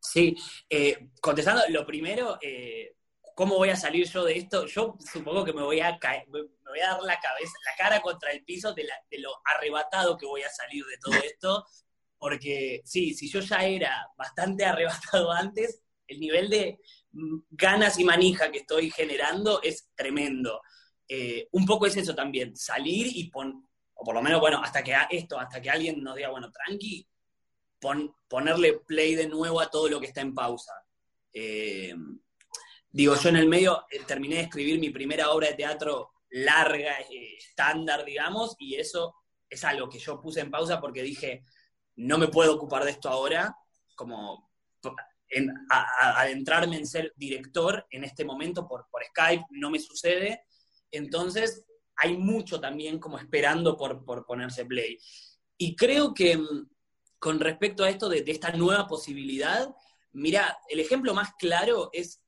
[0.00, 0.36] Sí,
[0.70, 2.94] eh, contestando, lo primero, eh,
[3.34, 4.66] ¿cómo voy a salir yo de esto?
[4.66, 8.00] Yo supongo que me voy a caer, me voy a dar la cabeza, la cara
[8.00, 8.86] contra el piso de,
[9.18, 11.66] lo arrebatado que voy a salir de todo esto,
[12.24, 16.80] porque sí, si yo ya era bastante arrebatado antes, el nivel de
[17.12, 20.62] mm, ganas y manija que estoy generando es tremendo.
[21.06, 24.82] Eh, un poco es eso también, salir y pon, o por lo menos, bueno, hasta
[24.82, 27.06] que esto, hasta que alguien nos diga, bueno, tranqui,
[28.26, 30.72] ponerle play de nuevo a todo lo que está en pausa.
[31.30, 31.94] Eh,
[32.90, 36.96] digo, yo en el medio eh, terminé de escribir mi primera obra de teatro larga,
[37.38, 39.14] estándar, digamos, y eso
[39.46, 41.44] es algo que yo puse en pausa porque dije,
[41.96, 43.56] no me puedo ocupar de esto ahora,
[43.94, 44.50] como
[45.68, 50.44] adentrarme en ser director en este momento por, por Skype no me sucede.
[50.90, 51.64] Entonces,
[51.96, 54.98] hay mucho también como esperando por, por ponerse play.
[55.56, 56.68] Y creo que mm,
[57.18, 59.74] con respecto a esto de, esta nueva posibilidad,
[60.12, 62.20] mira, el ejemplo más claro es,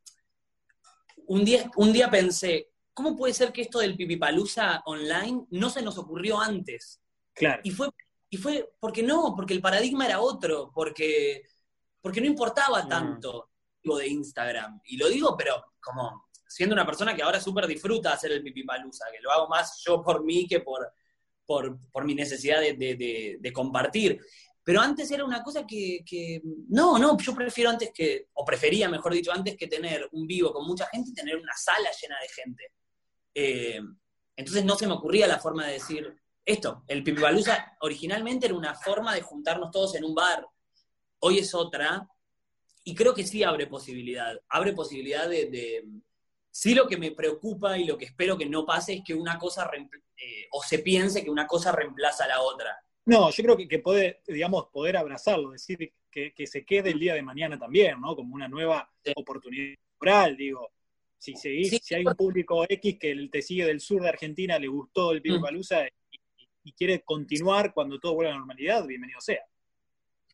[1.26, 5.82] un día, un día pensé, ¿cómo puede ser que esto del pipipalusa online no se
[5.82, 7.00] nos ocurrió antes?
[7.34, 7.60] Claro.
[7.64, 7.90] Y fue,
[8.36, 11.42] y fue porque no, porque el paradigma era otro, porque,
[12.00, 12.88] porque no importaba Mm.
[12.88, 13.50] tanto
[13.82, 14.80] lo de Instagram.
[14.84, 19.06] Y lo digo, pero como siendo una persona que ahora súper disfruta hacer el pipipalusa,
[19.12, 20.92] que lo hago más yo por mí que por,
[21.44, 24.20] por, por mi necesidad de, de- de- de compartir.
[24.64, 28.88] Pero antes era una cosa que, que- no, no, yo prefiero antes que, o prefería,
[28.88, 32.28] mejor dicho, antes que tener un vivo con mucha gente, tener una sala llena de
[32.28, 32.64] gente.
[33.34, 33.80] Eh,
[34.36, 36.16] entonces no se me ocurría la forma de decir
[36.46, 36.84] esto.
[36.86, 40.46] El Pipipalusa originalmente era una forma de juntarnos todos en un bar.
[41.18, 42.08] Hoy es otra.
[42.84, 44.40] Y creo que sí abre posibilidad.
[44.48, 45.84] Abre posibilidad de, de-
[46.50, 49.38] Sí lo que me preocupa y lo que espero que no pase es que una
[49.38, 52.74] cosa, eh, o se piense que una cosa reemplaza a la otra.
[53.04, 56.98] No, yo creo que, que puede, digamos, poder abrazarlo, decir que, que se quede el
[56.98, 58.16] día de mañana también, ¿no?
[58.16, 59.12] Como una nueva Sí.
[59.16, 59.76] oportunidad
[60.38, 60.70] digo.
[61.18, 61.78] Si, seguís- Sí.
[61.82, 65.20] si hay un público X que te sigue del sur de Argentina, le gustó el
[65.20, 65.42] Pipo Mm.
[66.66, 69.44] Y, quiere continuar cuando todo vuelva a la normalidad, bienvenido sea.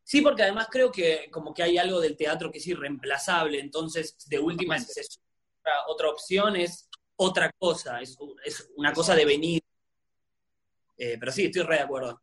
[0.02, 4.16] Sí, porque además creo que como que hay algo del teatro que es irreemplazable, entonces
[4.28, 9.62] de última otra, otra opción es otra cosa, es, es una cosa de venir.
[10.96, 12.20] Eh, pero sí, estoy re de acuerdo.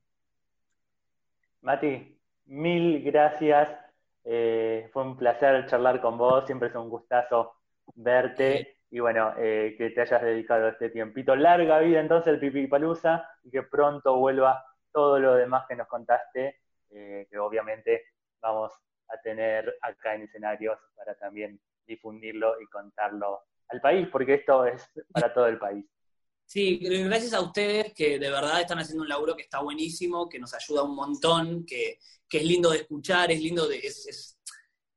[1.62, 3.70] Mati, mil gracias.
[4.24, 6.46] Eh, fue un placer charlar con vos.
[6.46, 7.56] Siempre es un gustazo
[7.96, 8.79] verte.
[8.92, 11.36] Y bueno, eh, que te hayas dedicado este tiempito.
[11.36, 16.62] Larga vida entonces el Pipipalusa y que pronto vuelva todo lo demás que nos contaste,
[16.90, 18.06] eh, que obviamente
[18.42, 18.74] vamos
[19.10, 24.90] a tener acá en escenarios para también difundirlo y contarlo al país, porque esto es
[25.12, 25.86] para todo el país.
[26.46, 30.40] Sí, gracias a ustedes que de verdad están haciendo un laburo que está buenísimo, que
[30.40, 33.78] nos ayuda un montón, que, que es lindo de escuchar, es lindo de...
[33.78, 34.39] Es,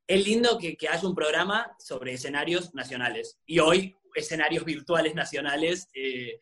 [0.07, 3.41] es lindo que, que, haya un programa sobre escenarios nacionales.
[3.47, 6.41] Y hoy, escenarios virtuales nacionales, eh,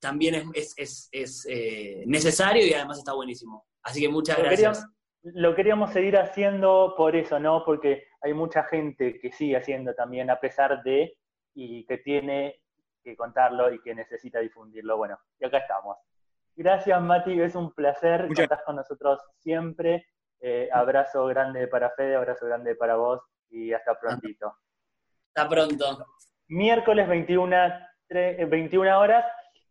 [0.00, 3.66] también es, es, es, es eh, necesario y además está buenísimo.
[3.82, 4.78] Así que muchas lo gracias.
[4.78, 7.64] Queríamos, lo queríamos seguir haciendo por eso, ¿no?
[7.64, 11.16] Porque hay mucha gente que sigue haciendo también a pesar de
[11.54, 12.62] y que tiene
[13.04, 14.96] que contarlo y que necesita difundirlo.
[14.96, 15.96] Bueno, y acá estamos.
[16.54, 18.28] Gracias, Mati, es un placer.
[18.28, 18.48] Muchas.
[18.48, 20.06] Contás con nosotros siempre.
[20.44, 24.58] Eh, abrazo grande para Fede, abrazo grande para vos y hasta prontito.
[25.32, 26.06] Hasta pronto.
[26.48, 27.56] Miércoles 21,
[28.08, 29.24] 3, 21 horas,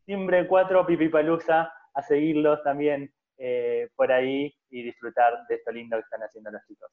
[0.06, 6.04] Timbre 4, Pipipalusa, a seguirlos también eh, por ahí y disfrutar de esto lindo que
[6.04, 6.90] están haciendo los chicos.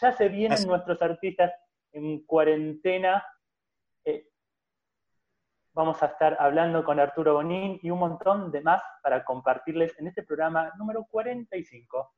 [0.00, 0.68] Ya se vienen Así.
[0.68, 1.52] nuestros artistas
[1.90, 3.26] en cuarentena.
[4.04, 4.29] Eh,
[5.80, 10.08] vamos a estar hablando con Arturo Bonín y un montón de más para compartirles en
[10.08, 12.12] este programa número 45.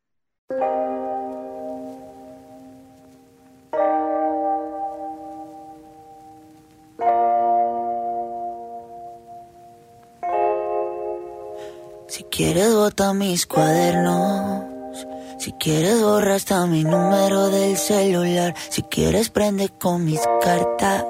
[12.09, 15.07] Si quieres bota mis cuadernos,
[15.39, 21.05] si quieres borra hasta mi número del celular, si quieres prende con mis cartas.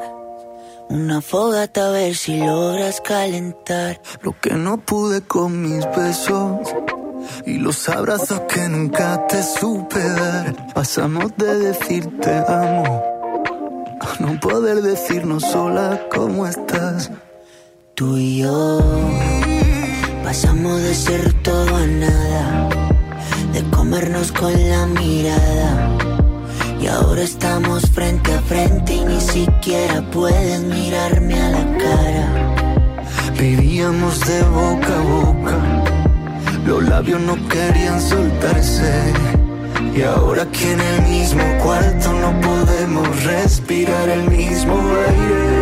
[0.92, 6.68] Una fogata a ver si logras calentar Lo que no pude con mis besos
[7.46, 10.74] y los abrazos que nunca te supe dar.
[10.74, 13.02] Pasamos de decirte amo
[14.00, 17.10] a no poder decirnos sola cómo estás.
[17.94, 18.80] Tú y yo
[20.24, 22.68] pasamos de ser todo a nada,
[23.52, 26.11] de comernos con la mirada.
[26.82, 32.54] Y ahora estamos frente a frente y ni siquiera puedes mirarme a la cara.
[33.38, 35.84] Vivíamos de boca a boca,
[36.66, 39.12] los labios no querían soltarse.
[39.94, 45.61] Y ahora aquí en el mismo cuarto no podemos respirar el mismo aire.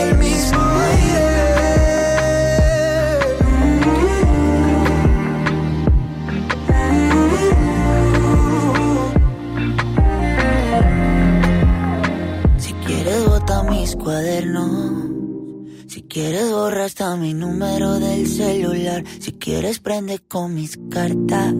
[18.11, 19.03] del celular.
[19.19, 21.53] Si quieres prende con mis cartas.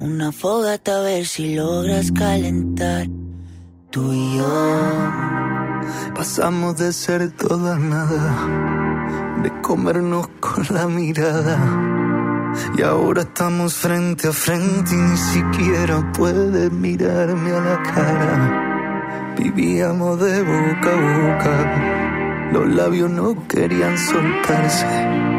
[0.00, 3.06] Una fogata a ver si logras calentar.
[3.90, 5.32] Tú y yo.
[6.14, 11.58] Pasamos de ser todo nada, de comernos con la mirada.
[12.76, 19.34] Y ahora estamos frente a frente y ni siquiera puedes mirarme a la cara.
[19.38, 25.31] Vivíamos de boca a boca, los labios no querían soltarse.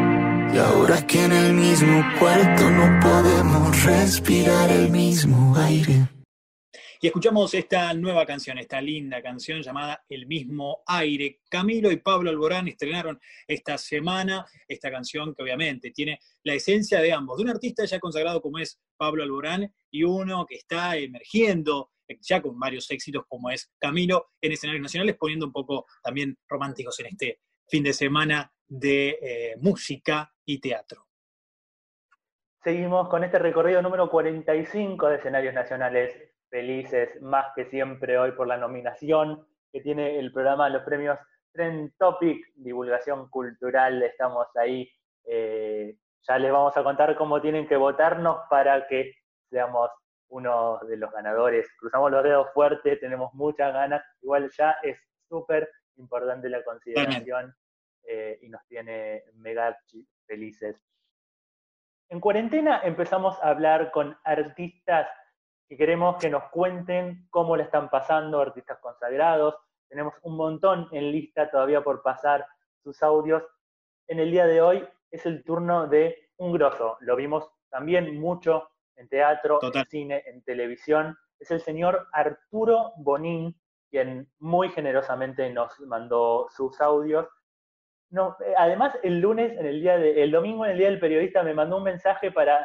[0.54, 6.08] Y ahora que en el mismo cuarto no podemos respirar el mismo aire.
[7.00, 11.40] Y escuchamos esta nueva canción, esta linda canción llamada El mismo aire.
[11.50, 17.12] Camilo y Pablo Alborán estrenaron esta semana esta canción que obviamente tiene la esencia de
[17.12, 21.90] ambos, de un artista ya consagrado como es Pablo Alborán y uno que está emergiendo
[22.20, 27.00] ya con varios éxitos como es Camilo en escenarios nacionales, poniendo un poco también románticos
[27.00, 31.06] en este fin de semana de eh, música y teatro.
[32.62, 36.14] Seguimos con este recorrido número 45 de escenarios nacionales
[36.48, 41.18] felices más que siempre hoy por la nominación que tiene el programa de los premios
[41.52, 44.90] Trend Topic, divulgación cultural, estamos ahí.
[45.24, 49.14] Eh, ya les vamos a contar cómo tienen que votarnos para que
[49.50, 49.90] seamos
[50.28, 51.68] uno de los ganadores.
[51.78, 54.02] Cruzamos los dedos fuerte, tenemos muchas ganas.
[54.22, 57.54] Igual ya es súper importante la consideración
[58.04, 59.76] eh, y nos tiene mega
[60.26, 60.80] felices.
[62.08, 65.08] En cuarentena empezamos a hablar con artistas
[65.68, 69.56] que queremos que nos cuenten cómo le están pasando artistas consagrados.
[69.88, 72.46] Tenemos un montón en lista todavía por pasar
[72.82, 73.42] sus audios.
[74.06, 76.98] En el día de hoy es el turno de un grosso.
[77.00, 81.16] Lo vimos también mucho en teatro, en cine, en televisión.
[81.38, 83.58] Es el señor Arturo Bonín,
[83.90, 87.26] quien muy generosamente nos mandó sus audios.
[88.14, 91.00] No, eh, además, el lunes, en el día de, el domingo, en el día del
[91.00, 92.64] periodista, me mandó un mensaje para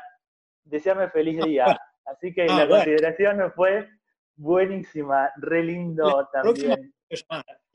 [0.63, 1.65] desearme feliz día.
[2.05, 3.89] Así que ah, la consideración fue
[4.35, 6.93] buenísima, re lindo también.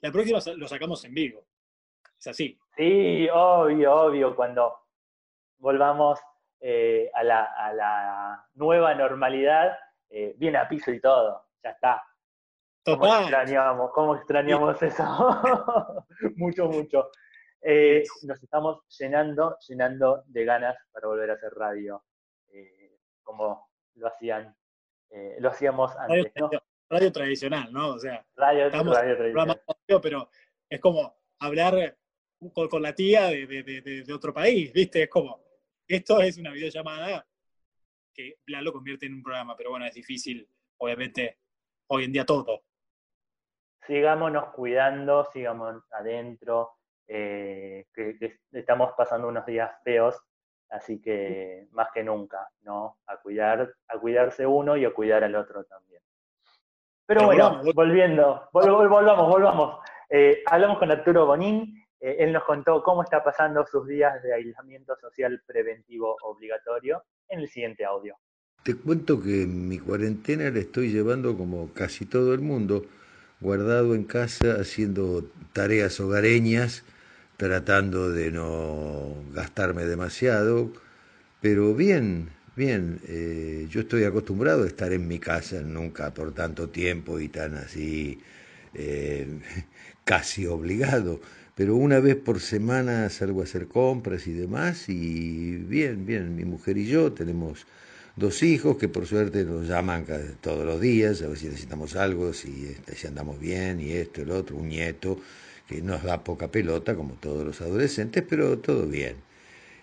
[0.00, 1.44] la próxima lo sacamos en vivo.
[2.16, 2.56] Es así.
[2.76, 4.72] Sí, obvio, obvio, cuando
[5.58, 6.20] volvamos
[6.60, 9.76] eh, a, la, nueva normalidad,
[10.10, 12.04] eh, viene a piso y todo, ya está.
[12.84, 13.90] ¿Cómo extrañamos?
[13.92, 15.04] ¿Cómo extrañamos eso?
[16.36, 17.10] mucho, mucho.
[17.66, 22.04] Eh, nos estamos llenando, llenando de ganas para volver a hacer radio.
[23.22, 24.54] como lo hacían,
[25.10, 26.60] eh, lo hacíamos antes, radio, ¿no?
[26.90, 27.94] Radio tradicional, ¿no?
[27.94, 29.60] O sea, radio, tradicional.
[30.02, 30.28] pero
[30.68, 31.96] es como hablar
[32.52, 35.04] con, la tía de, otro país, ¿viste?
[35.04, 35.40] Es como,
[35.88, 37.26] esto es una videollamada
[38.12, 40.46] que lo convierte en un programa, pero bueno, es difícil,
[40.76, 41.38] obviamente,
[41.86, 42.62] hoy en día todo.
[43.86, 46.78] Sigámonos cuidando, sigamos adentro,
[47.08, 50.16] eh, que, estamos pasando unos días feos
[50.70, 52.98] Así que más que nunca, ¿no?
[53.06, 56.02] A cuidar, a cuidarse uno y a cuidar al otro también.
[57.06, 59.78] Pero, bueno, volviendo, volvamos, volvamos.
[60.08, 64.34] Eh, hablamos con Arturo Bonín, eh, él nos contó cómo está pasando sus días de
[64.34, 68.16] aislamiento social preventivo obligatorio en el siguiente audio.
[68.64, 72.82] Te cuento que mi cuarentena la estoy llevando como casi todo el mundo,
[73.40, 76.84] guardado en casa haciendo tareas hogareñas
[77.36, 80.72] tratando de no gastarme demasiado,
[81.40, 86.68] pero bien, bien, eh, yo estoy acostumbrado a estar en mi casa, nunca por tanto
[86.68, 88.18] tiempo y tan así,
[88.74, 89.26] eh,
[90.04, 91.20] casi obligado,
[91.54, 96.44] pero una vez por semana salgo a hacer compras y demás, y bien, bien, mi
[96.44, 97.66] mujer y yo tenemos
[98.16, 100.06] dos hijos que por suerte nos llaman
[100.40, 104.30] todos los días, a ver si necesitamos algo, si, si andamos bien y esto, el
[104.30, 105.18] otro, un nieto
[105.68, 109.16] que nos da poca pelota, como todos los adolescentes, pero todo bien.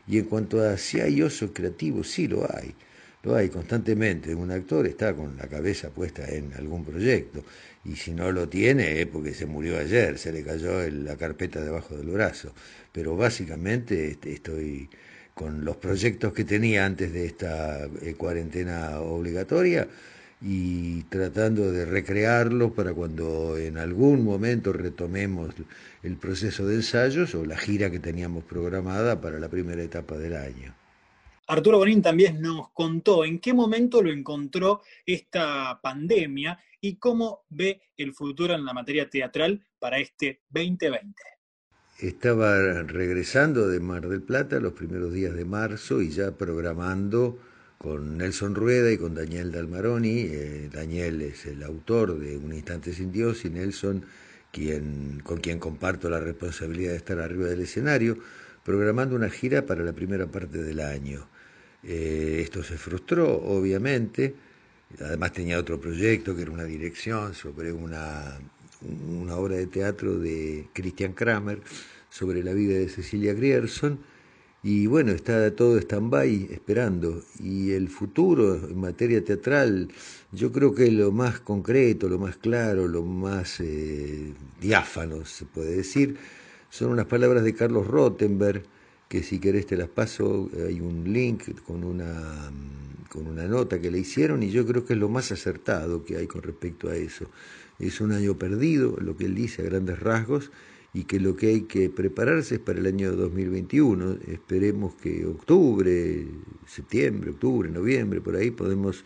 [0.08, 2.74] Y en cuanto a si hay oso creativo, sí lo hay.
[3.24, 4.34] Lo hay constantemente.
[4.34, 7.44] Un actor está con la cabeza puesta en algún proyecto.
[7.86, 11.62] Y si no lo tiene es porque se murió ayer, se le cayó la carpeta
[11.62, 12.54] debajo del brazo.
[12.92, 14.90] Pero básicamente este, estoy
[15.34, 19.88] con los proyectos que tenía antes de esta eh, cuarentena obligatoria
[20.42, 25.54] y tratando de recrearlo para cuando en algún momento retomemos
[26.02, 30.36] el proceso de ensayos o la gira que teníamos programada para la primera etapa del
[30.36, 30.74] año.
[31.48, 37.82] Arturo Bonín también nos contó en qué momento lo encontró esta pandemia y cómo ve
[37.98, 41.14] el futuro en la materia teatral para este 2020.
[42.00, 47.38] Estaba regresando de Mar del Plata los primeros días de marzo y ya programando
[47.82, 50.20] con Nelson Rueda y con Daniel Dalmaroni.
[50.20, 54.06] Eh, Daniel es el autor de Un Instante sin Dios y Nelson
[54.52, 58.20] quien, con quien comparto la responsabilidad de estar arriba del escenario,
[58.64, 61.26] programando una gira para la primera parte del año.
[61.82, 64.36] Eh, esto se frustró, obviamente.
[65.00, 68.38] Además tenía otro proyecto que era una dirección sobre una,
[69.08, 71.60] una obra de teatro de Christian Kramer
[72.12, 74.11] sobre la vida de Cecilia Grierson.
[74.64, 77.24] Y bueno, está todo stand-by esperando.
[77.40, 79.90] Y el futuro en materia teatral,
[80.32, 85.78] yo creo que lo más concreto, lo más claro, lo más eh, diáfano, se puede
[85.78, 86.18] decir,
[86.70, 88.64] son unas palabras de Carlos Rottenberg,
[89.10, 92.52] que si querés te las paso, hay un link con una,
[93.10, 96.16] con una nota que le hicieron y yo creo que es lo más acertado que
[96.16, 97.26] hay con respecto a eso.
[97.78, 100.52] Es un año perdido, lo que él dice a grandes rasgos,
[100.94, 104.18] y que lo que hay que prepararse es para el año 2021.
[104.28, 106.26] Esperemos que octubre,
[106.66, 109.06] septiembre, octubre, noviembre, por ahí podemos,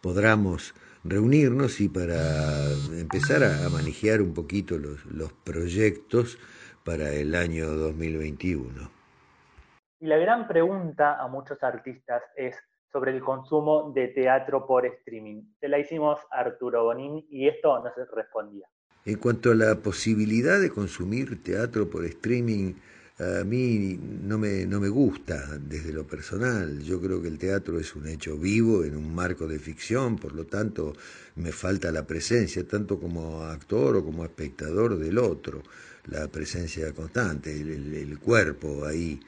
[0.00, 6.38] podamos reunirnos y para empezar a, manejar un poquito los, los proyectos
[6.84, 8.90] para el año 2021.
[10.00, 12.56] Y la gran pregunta a muchos artistas es
[12.92, 15.42] sobre el consumo de teatro por streaming.
[15.58, 18.68] Se la hicimos a Arturo Bonín y esto nos respondía.
[19.06, 22.72] En cuanto a la posibilidad de consumir teatro por streaming,
[23.18, 26.80] a mí no me, no me gusta desde lo personal.
[26.82, 30.34] Yo creo que el teatro es un hecho vivo en un marco de ficción, por
[30.34, 30.94] lo tanto
[31.36, 35.62] me falta la presencia, tanto como actor o como espectador del otro,
[36.06, 39.20] la presencia constante, el cuerpo ahí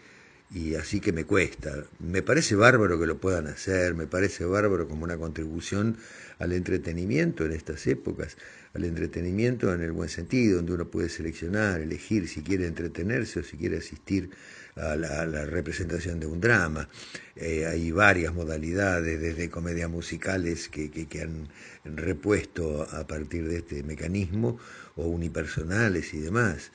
[0.50, 1.84] y así que me cuesta.
[1.98, 5.96] Me parece bárbaro que lo puedan hacer, me parece bárbaro como una contribución
[6.38, 8.36] al entretenimiento en estas épocas,
[8.76, 13.42] al entretenimiento en el buen sentido, donde uno puede seleccionar, elegir si quiere entretenerse o
[13.42, 14.30] si quiere asistir
[14.76, 16.88] a la, representación de un drama.
[17.34, 21.48] Eh, hay varias modalidades, desde comedias musicales que, que, que han
[21.84, 24.58] repuesto a partir de este mecanismo,
[24.96, 26.70] o unipersonales y demás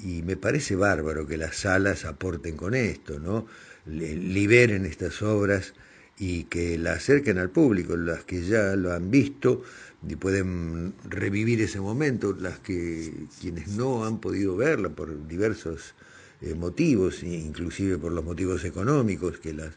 [0.00, 3.46] y me parece bárbaro que las salas aporten con esto, ¿no?
[3.86, 5.74] liberen estas obras
[6.18, 9.62] y que la acerquen al público, las que ya lo han visto
[10.08, 15.94] y pueden revivir ese momento, las que quienes no han podido verla por diversos
[16.40, 19.72] eh, motivos, inclusive por los motivos económicos, que las,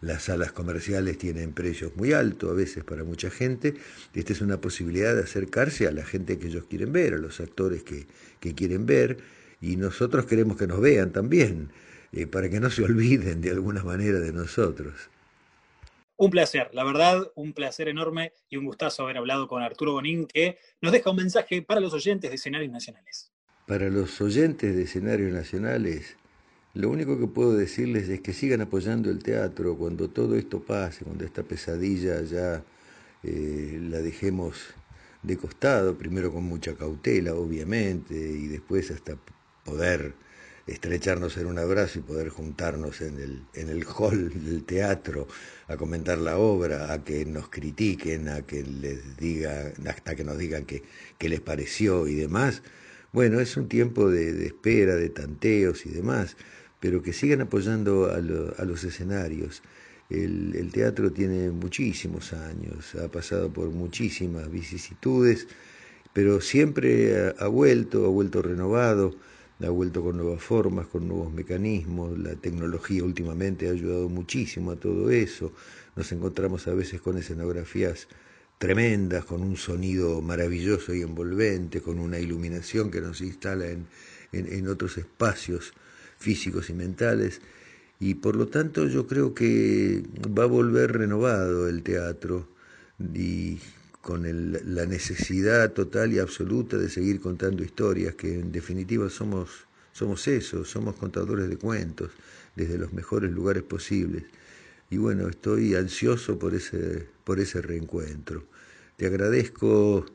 [0.00, 3.74] las salas comerciales tienen precios muy altos a veces para mucha gente,
[4.14, 7.40] esta es una posibilidad de acercarse a la gente que ellos quieren ver, a los
[7.40, 8.06] actores que,
[8.40, 9.18] que quieren ver,
[9.60, 11.70] y nosotros queremos que nos vean también,
[12.12, 14.94] eh, para que no se olviden de alguna manera de nosotros.
[16.20, 20.26] Un placer, la verdad, un placer enorme y un gustazo haber hablado con Arturo Bonín,
[20.26, 23.32] que nos deja un mensaje para los oyentes de escenarios nacionales.
[23.66, 26.18] Para los oyentes de escenarios nacionales,
[26.74, 31.06] lo único que puedo decirles es que sigan apoyando el teatro cuando todo esto pase,
[31.06, 32.62] cuando esta pesadilla ya
[33.22, 34.58] eh, la dejemos
[35.22, 39.16] de costado, primero con mucha cautela, obviamente, y después hasta
[39.64, 40.12] poder
[40.70, 45.26] estrecharnos en un abrazo y poder juntarnos en el, en el hall del teatro
[45.68, 50.38] a comentar la obra, a que nos critiquen, a que les diga, hasta que nos
[50.38, 52.62] digan qué les pareció y demás.
[53.12, 56.36] Bueno, es un tiempo de, espera, de tanteos y demás,
[56.78, 59.62] pero que sigan apoyando a, a los escenarios.
[60.08, 65.48] El, el, teatro tiene muchísimos años, ha pasado por muchísimas vicisitudes,
[66.12, 69.16] pero siempre ha vuelto, ha vuelto renovado
[69.66, 74.76] ha vuelto con nuevas formas, con nuevos mecanismos, la tecnología últimamente ha ayudado muchísimo a
[74.76, 75.52] todo eso,
[75.96, 78.08] nos encontramos a veces con escenografías
[78.58, 83.86] tremendas, con un sonido maravilloso y envolvente, con una iluminación que nos instala en,
[84.32, 85.72] en, otros espacios
[86.18, 87.40] físicos y mentales,
[87.98, 90.02] y por lo tanto yo creo que
[90.38, 92.48] va a volver renovado el teatro
[92.98, 93.58] y
[94.00, 94.24] con
[94.74, 100.64] la necesidad total y absoluta de seguir contando historias, que en definitiva somos, somos eso,
[100.64, 102.10] somos contadores de cuentos
[102.56, 104.24] desde los mejores lugares posibles.
[104.90, 108.44] Y bueno, estoy ansioso por ese, por ese reencuentro.
[108.96, 110.06] Te agradezco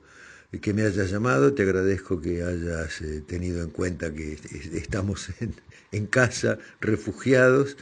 [0.61, 4.37] que me hayas llamado, te agradezco que hayas eh, tenido en cuenta que
[4.73, 5.29] estamos
[5.91, 7.77] en casa, refugiados,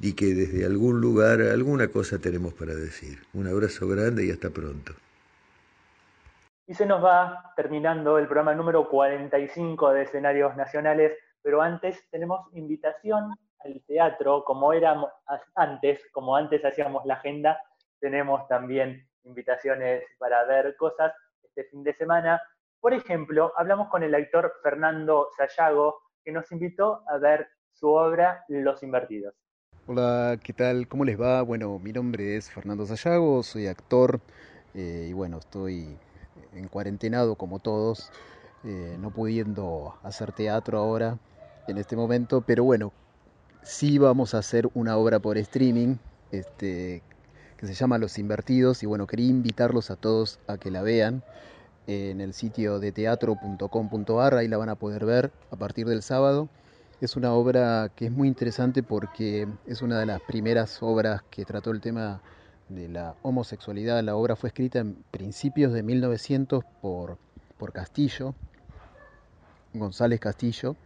[0.00, 3.18] y que desde algún lugar alguna cosa tenemos para decir.
[3.32, 4.94] Un abrazo grande y hasta pronto.
[6.68, 12.52] Y se nos va terminando el programa número 45 de escenarios nacionales, pero antes tenemos
[12.54, 15.00] invitación al teatro, como era
[15.54, 17.56] antes, como antes hacíamos la agenda,
[18.00, 21.12] tenemos también invitaciones para ver cosas
[21.44, 22.42] este fin de semana.
[22.80, 28.44] Por ejemplo, hablamos con el actor Fernando Sayago, que nos invitó a ver su obra
[28.48, 29.34] Los Invertidos.
[29.86, 30.88] Hola, ¿qué tal?
[30.88, 31.42] ¿Cómo les va?
[31.42, 34.18] Bueno, mi nombre es Fernando Sayago, soy actor
[34.74, 35.96] eh, y bueno, estoy
[36.56, 38.10] en cuarentenado como todos,
[38.64, 41.18] eh, no pudiendo hacer teatro ahora
[41.68, 42.92] en este momento, pero bueno,
[43.62, 45.96] sí vamos a hacer una obra por streaming
[46.30, 47.02] este,
[47.56, 51.22] que se llama Los Invertidos y bueno, quería invitarlos a todos a que la vean
[51.86, 56.48] en el sitio de teatro.com.ar, ahí la van a poder ver a partir del sábado.
[57.00, 61.44] Es una obra que es muy interesante porque es una de las primeras obras que
[61.44, 62.22] trató el tema
[62.68, 64.02] de la homosexualidad.
[64.02, 67.18] La obra fue escrita en principios de 1900 por,
[67.58, 68.34] por Castillo,
[69.74, 70.76] González Castillo,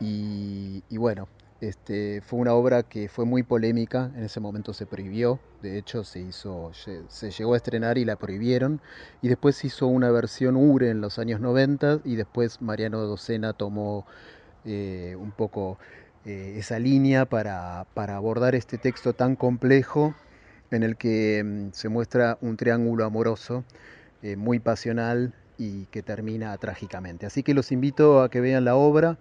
[0.00, 1.28] y, bueno,
[1.60, 6.04] este, fue una obra que fue muy polémica, en ese momento se prohibió, de hecho
[6.04, 8.80] se hizo, se llegó a estrenar y la prohibieron,
[9.22, 13.54] y después se hizo una versión URE en los años 90 y después Mariano Docena
[13.54, 14.04] tomó
[14.66, 15.78] eh, un poco
[16.24, 20.14] eh, esa línea para, para, abordar este texto tan complejo
[20.74, 23.64] en el que mm, se muestra un triángulo amoroso
[24.22, 27.26] eh, muy pasional y que termina trágicamente.
[27.26, 29.18] Así que los invito a que vean la obra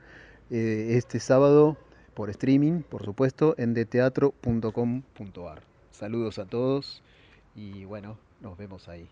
[0.49, 1.77] este sábado
[2.13, 5.63] por streaming, por supuesto, en deteatro.com.ar.
[5.89, 7.01] Saludos a todos
[7.55, 9.07] y bueno, nos vemos ahí.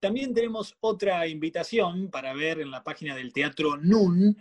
[0.00, 4.36] También tenemos otra invitación para ver en la página del Teatro NUN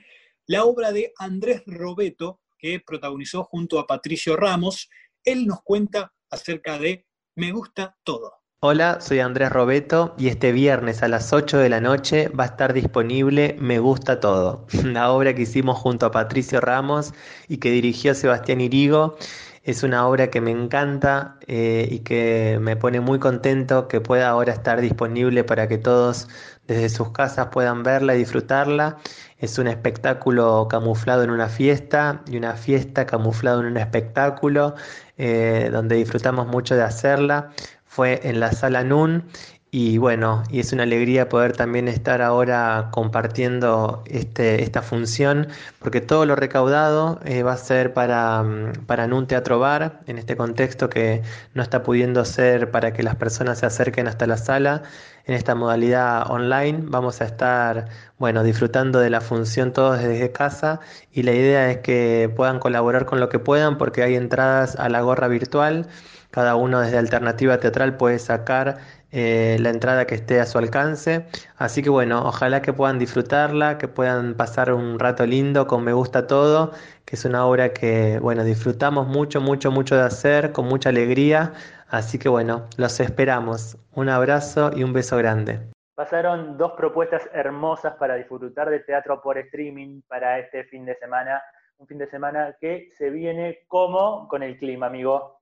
[0.47, 4.89] la obra de Andrés Robeto, que protagonizó junto a Patricio Ramos.
[5.23, 7.05] Él nos cuenta acerca de
[7.35, 8.33] Me gusta todo.
[8.59, 12.47] Hola, soy Andrés Robeto y este viernes a las 8 de la noche va a
[12.47, 17.13] estar disponible Me Gusta Todo, la obra que hicimos junto a Patricio Ramos
[17.47, 19.15] y que dirigió Sebastián Irigo.
[19.63, 24.27] Es una obra que me encanta eh, y que me pone muy contento que pueda
[24.29, 26.27] ahora estar disponible para que todos
[26.73, 28.97] desde sus casas puedan verla y disfrutarla.
[29.37, 34.75] Es un espectáculo camuflado en una fiesta y una fiesta camuflado en un espectáculo
[35.17, 37.51] eh, donde disfrutamos mucho de hacerla
[37.85, 39.25] fue en la sala NUN
[39.73, 45.47] y bueno, y es una alegría poder también estar ahora compartiendo este, esta función,
[45.79, 50.17] porque todo lo recaudado eh, va a ser para, mm, para NUN Teatro Bar, en
[50.17, 51.21] este contexto que
[51.53, 54.83] no está pudiendo ser para que las personas se acerquen hasta la sala.
[55.25, 60.79] En esta modalidad online vamos a estar, bueno, disfrutando de la función todos desde casa
[61.11, 64.89] y la idea es que puedan colaborar con lo que puedan porque hay entradas a
[64.89, 65.87] la gorra virtual
[66.31, 68.79] cada uno desde Alternativa Teatral puede sacar
[69.11, 71.25] eh, la entrada que esté a su alcance.
[71.57, 75.91] Así que bueno, ojalá que puedan disfrutarla, que puedan pasar un rato lindo con Me
[75.91, 76.71] Gusta Todo,
[77.05, 81.51] que es una obra que, bueno, disfrutamos mucho, mucho, mucho de hacer, con mucha alegría.
[81.91, 83.77] Así que bueno, los esperamos.
[83.91, 85.59] Un abrazo y un beso grande.
[85.93, 91.41] Pasaron dos propuestas hermosas para disfrutar de teatro por streaming para este fin de semana.
[91.77, 95.41] Un fin de semana que se viene como con el clima, amigo.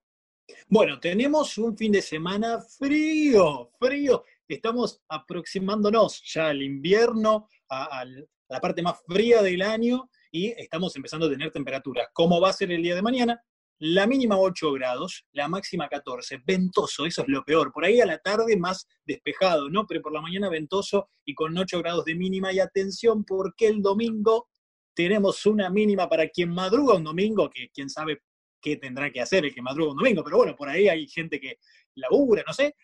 [0.67, 4.23] Bueno, tenemos un fin de semana frío, frío.
[4.47, 8.03] Estamos aproximándonos ya al invierno, a,
[8.47, 12.07] la parte más fría del año y estamos empezando a tener temperaturas.
[12.11, 13.39] ¿Cómo va a ser el día de mañana?
[13.81, 16.41] La mínima 8 grados, la máxima 14.
[16.45, 17.71] Ventoso, eso es lo peor.
[17.71, 19.87] Por ahí a la tarde más despejado, ¿no?
[19.87, 22.51] Pero por la mañana ventoso y con 8 grados de mínima.
[22.51, 24.49] Y atención, porque el domingo
[24.93, 28.21] tenemos una mínima para quien madruga un domingo, que quién sabe
[28.61, 31.39] qué tendrá que hacer el que madruga un domingo, pero bueno, por ahí hay gente
[31.39, 31.57] que
[31.95, 32.75] labura, no sé.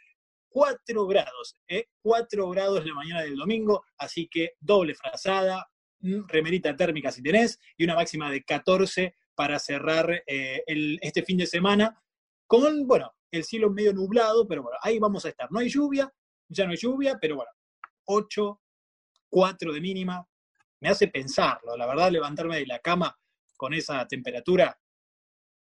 [0.48, 1.88] 4 grados, ¿eh?
[2.02, 5.68] 4 grados la mañana del domingo, así que doble frazada,
[6.00, 10.64] mm, remerita térmica si tenés, y una máxima de 14 para cerrar eh,
[11.02, 12.02] este fin de semana
[12.48, 15.52] con, bueno, el cielo medio nublado, pero bueno, ahí vamos a estar.
[15.52, 16.12] No hay lluvia,
[16.48, 17.52] ya no hay lluvia, pero bueno,
[18.06, 18.62] 8,
[19.30, 20.28] 4 de mínima,
[20.80, 23.18] me hace pensarlo, la verdad, levantarme de la cama
[23.58, 24.78] con esa temperatura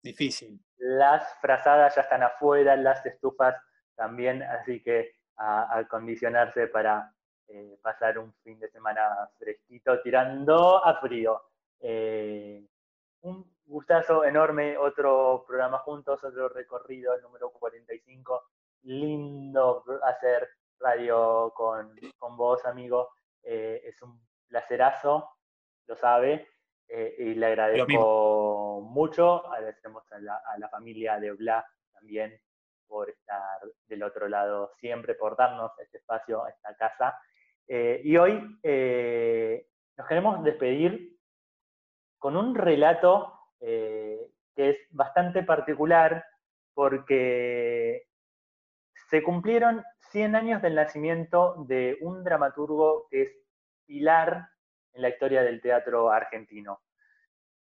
[0.02, 0.58] Difícil.
[0.78, 3.54] Las frazadas ya están afuera, las estufas
[3.94, 7.12] también, así que a, acondicionarse para
[7.48, 9.02] eh, pasar un fin de semana
[9.38, 11.42] fresquito, tirando a frío.
[11.80, 12.66] Eh,
[13.70, 18.42] gustazo enorme, otro programa juntos, otro recorrido, el número 45.
[18.82, 20.48] Lindo hacer
[20.80, 23.10] radio con, con vos, amigo.
[23.42, 25.36] Eh, es un placerazo,
[25.86, 26.48] lo sabe.
[26.88, 32.36] Eh, y le agradezco mucho, agradecemos a la, familia de Obla también
[32.88, 37.16] por estar del otro lado siempre, por darnos este espacio, esta casa.
[37.68, 38.40] Eh, y hoy
[39.96, 41.16] nos queremos despedir
[42.18, 46.24] con un relato que es bastante particular
[46.74, 48.06] porque
[49.10, 53.36] se cumplieron 100 años del nacimiento de un dramaturgo que es
[53.86, 54.48] pilar
[54.92, 56.80] en la historia del teatro argentino.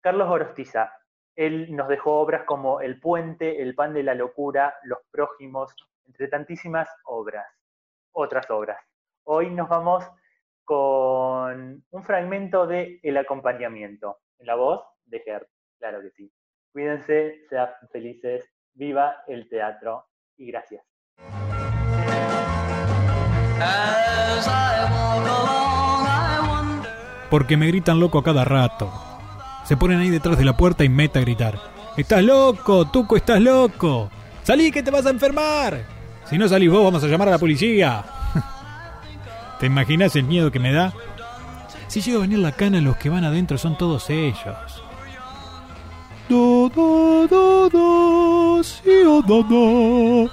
[0.01, 0.93] Carlos Gorostiza,
[1.35, 5.73] él nos dejó obras como El Puente, El Pan de la Locura, Los Prójimos,
[6.05, 7.47] entre tantísimas obras,
[8.11, 8.83] otras obras.
[9.23, 10.05] Hoy nos vamos
[10.63, 15.47] con un fragmento de El acompañamiento, en la voz de Gert,
[15.81, 16.31] claro que sí.
[16.71, 20.05] Cuídense, sean felices, viva el teatro
[20.37, 20.85] y gracias.
[27.29, 28.91] Porque me gritan loco a cada rato.
[29.65, 31.59] Se ponen ahí detrás de la puerta y meta a gritar.
[31.97, 32.89] ¡Estás loco!
[32.89, 34.09] ¡Tuco, estás loco!
[34.43, 35.83] ¡Salí que te vas a enfermar!
[36.25, 38.03] Si no salís vos, vamos a llamar a la policía.
[39.59, 40.93] ¿Te imaginas el miedo que me da?
[41.87, 44.83] Si llega a venir la cana, los que van adentro son todos ellos.
[46.31, 50.31] Do, do, do, do, do.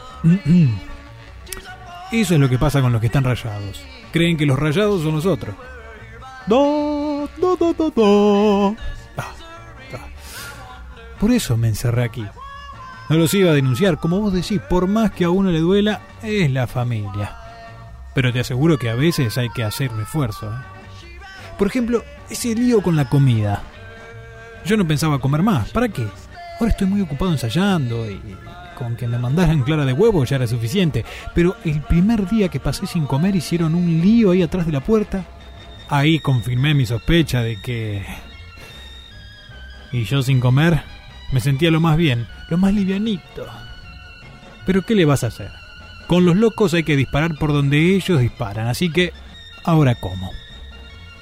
[2.13, 3.83] Eso es lo que pasa con los que están rayados.
[4.13, 5.57] Creen que los rayados son nosotros.
[6.47, 8.77] Do, do, do, do, do.
[11.19, 12.25] Por eso me encerré aquí.
[13.09, 16.03] No los iba a denunciar, como vos decís, por más que a uno le duela,
[16.23, 17.35] es la familia.
[18.15, 20.47] Pero te aseguro que a veces hay que hacer un esfuerzo.
[20.47, 20.59] ¿eh?
[21.59, 23.65] Por ejemplo, ese lío con la comida.
[24.69, 25.71] Yo no pensaba comer más.
[25.71, 26.07] ¿Para qué?
[26.61, 28.21] Ahora estoy muy ocupado ensayando y
[28.77, 31.07] con que me mandaran clara de huevo ya era suficiente.
[31.35, 34.81] Pero el primer día que pasé sin comer hicieron un lío ahí atrás de la
[34.81, 35.25] puerta.
[35.89, 38.05] Ahí confirmé mi sospecha de que...
[39.91, 40.83] Y yo sin comer
[41.33, 43.47] me sentía lo más bien, lo más livianito.
[44.67, 45.51] Pero ¿qué le vas a hacer?
[46.09, 49.15] Con los locos hay que disparar por donde ellos disparan, así que
[49.65, 50.31] ahora como.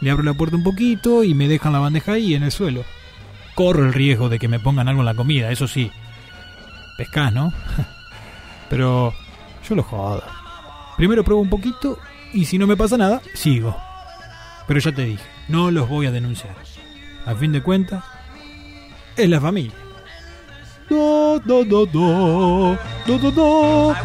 [0.00, 2.84] Le abro la puerta un poquito y me dejan la bandeja ahí en el suelo.
[3.56, 5.90] Corro el riesgo de que me pongan algo en la comida, eso sí.
[6.96, 7.52] Pescás, ¿no?
[8.70, 9.14] Pero
[9.68, 10.22] yo lo jodo.
[10.96, 11.98] Primero pruebo un poquito
[12.32, 13.76] y si no me pasa nada, sigo.
[14.68, 16.54] Pero ya te dije, no los voy a denunciar.
[17.24, 18.04] A fin de cuentas,
[19.16, 19.72] es la familia.
[20.88, 23.96] Do, do, do, do, do, do, do.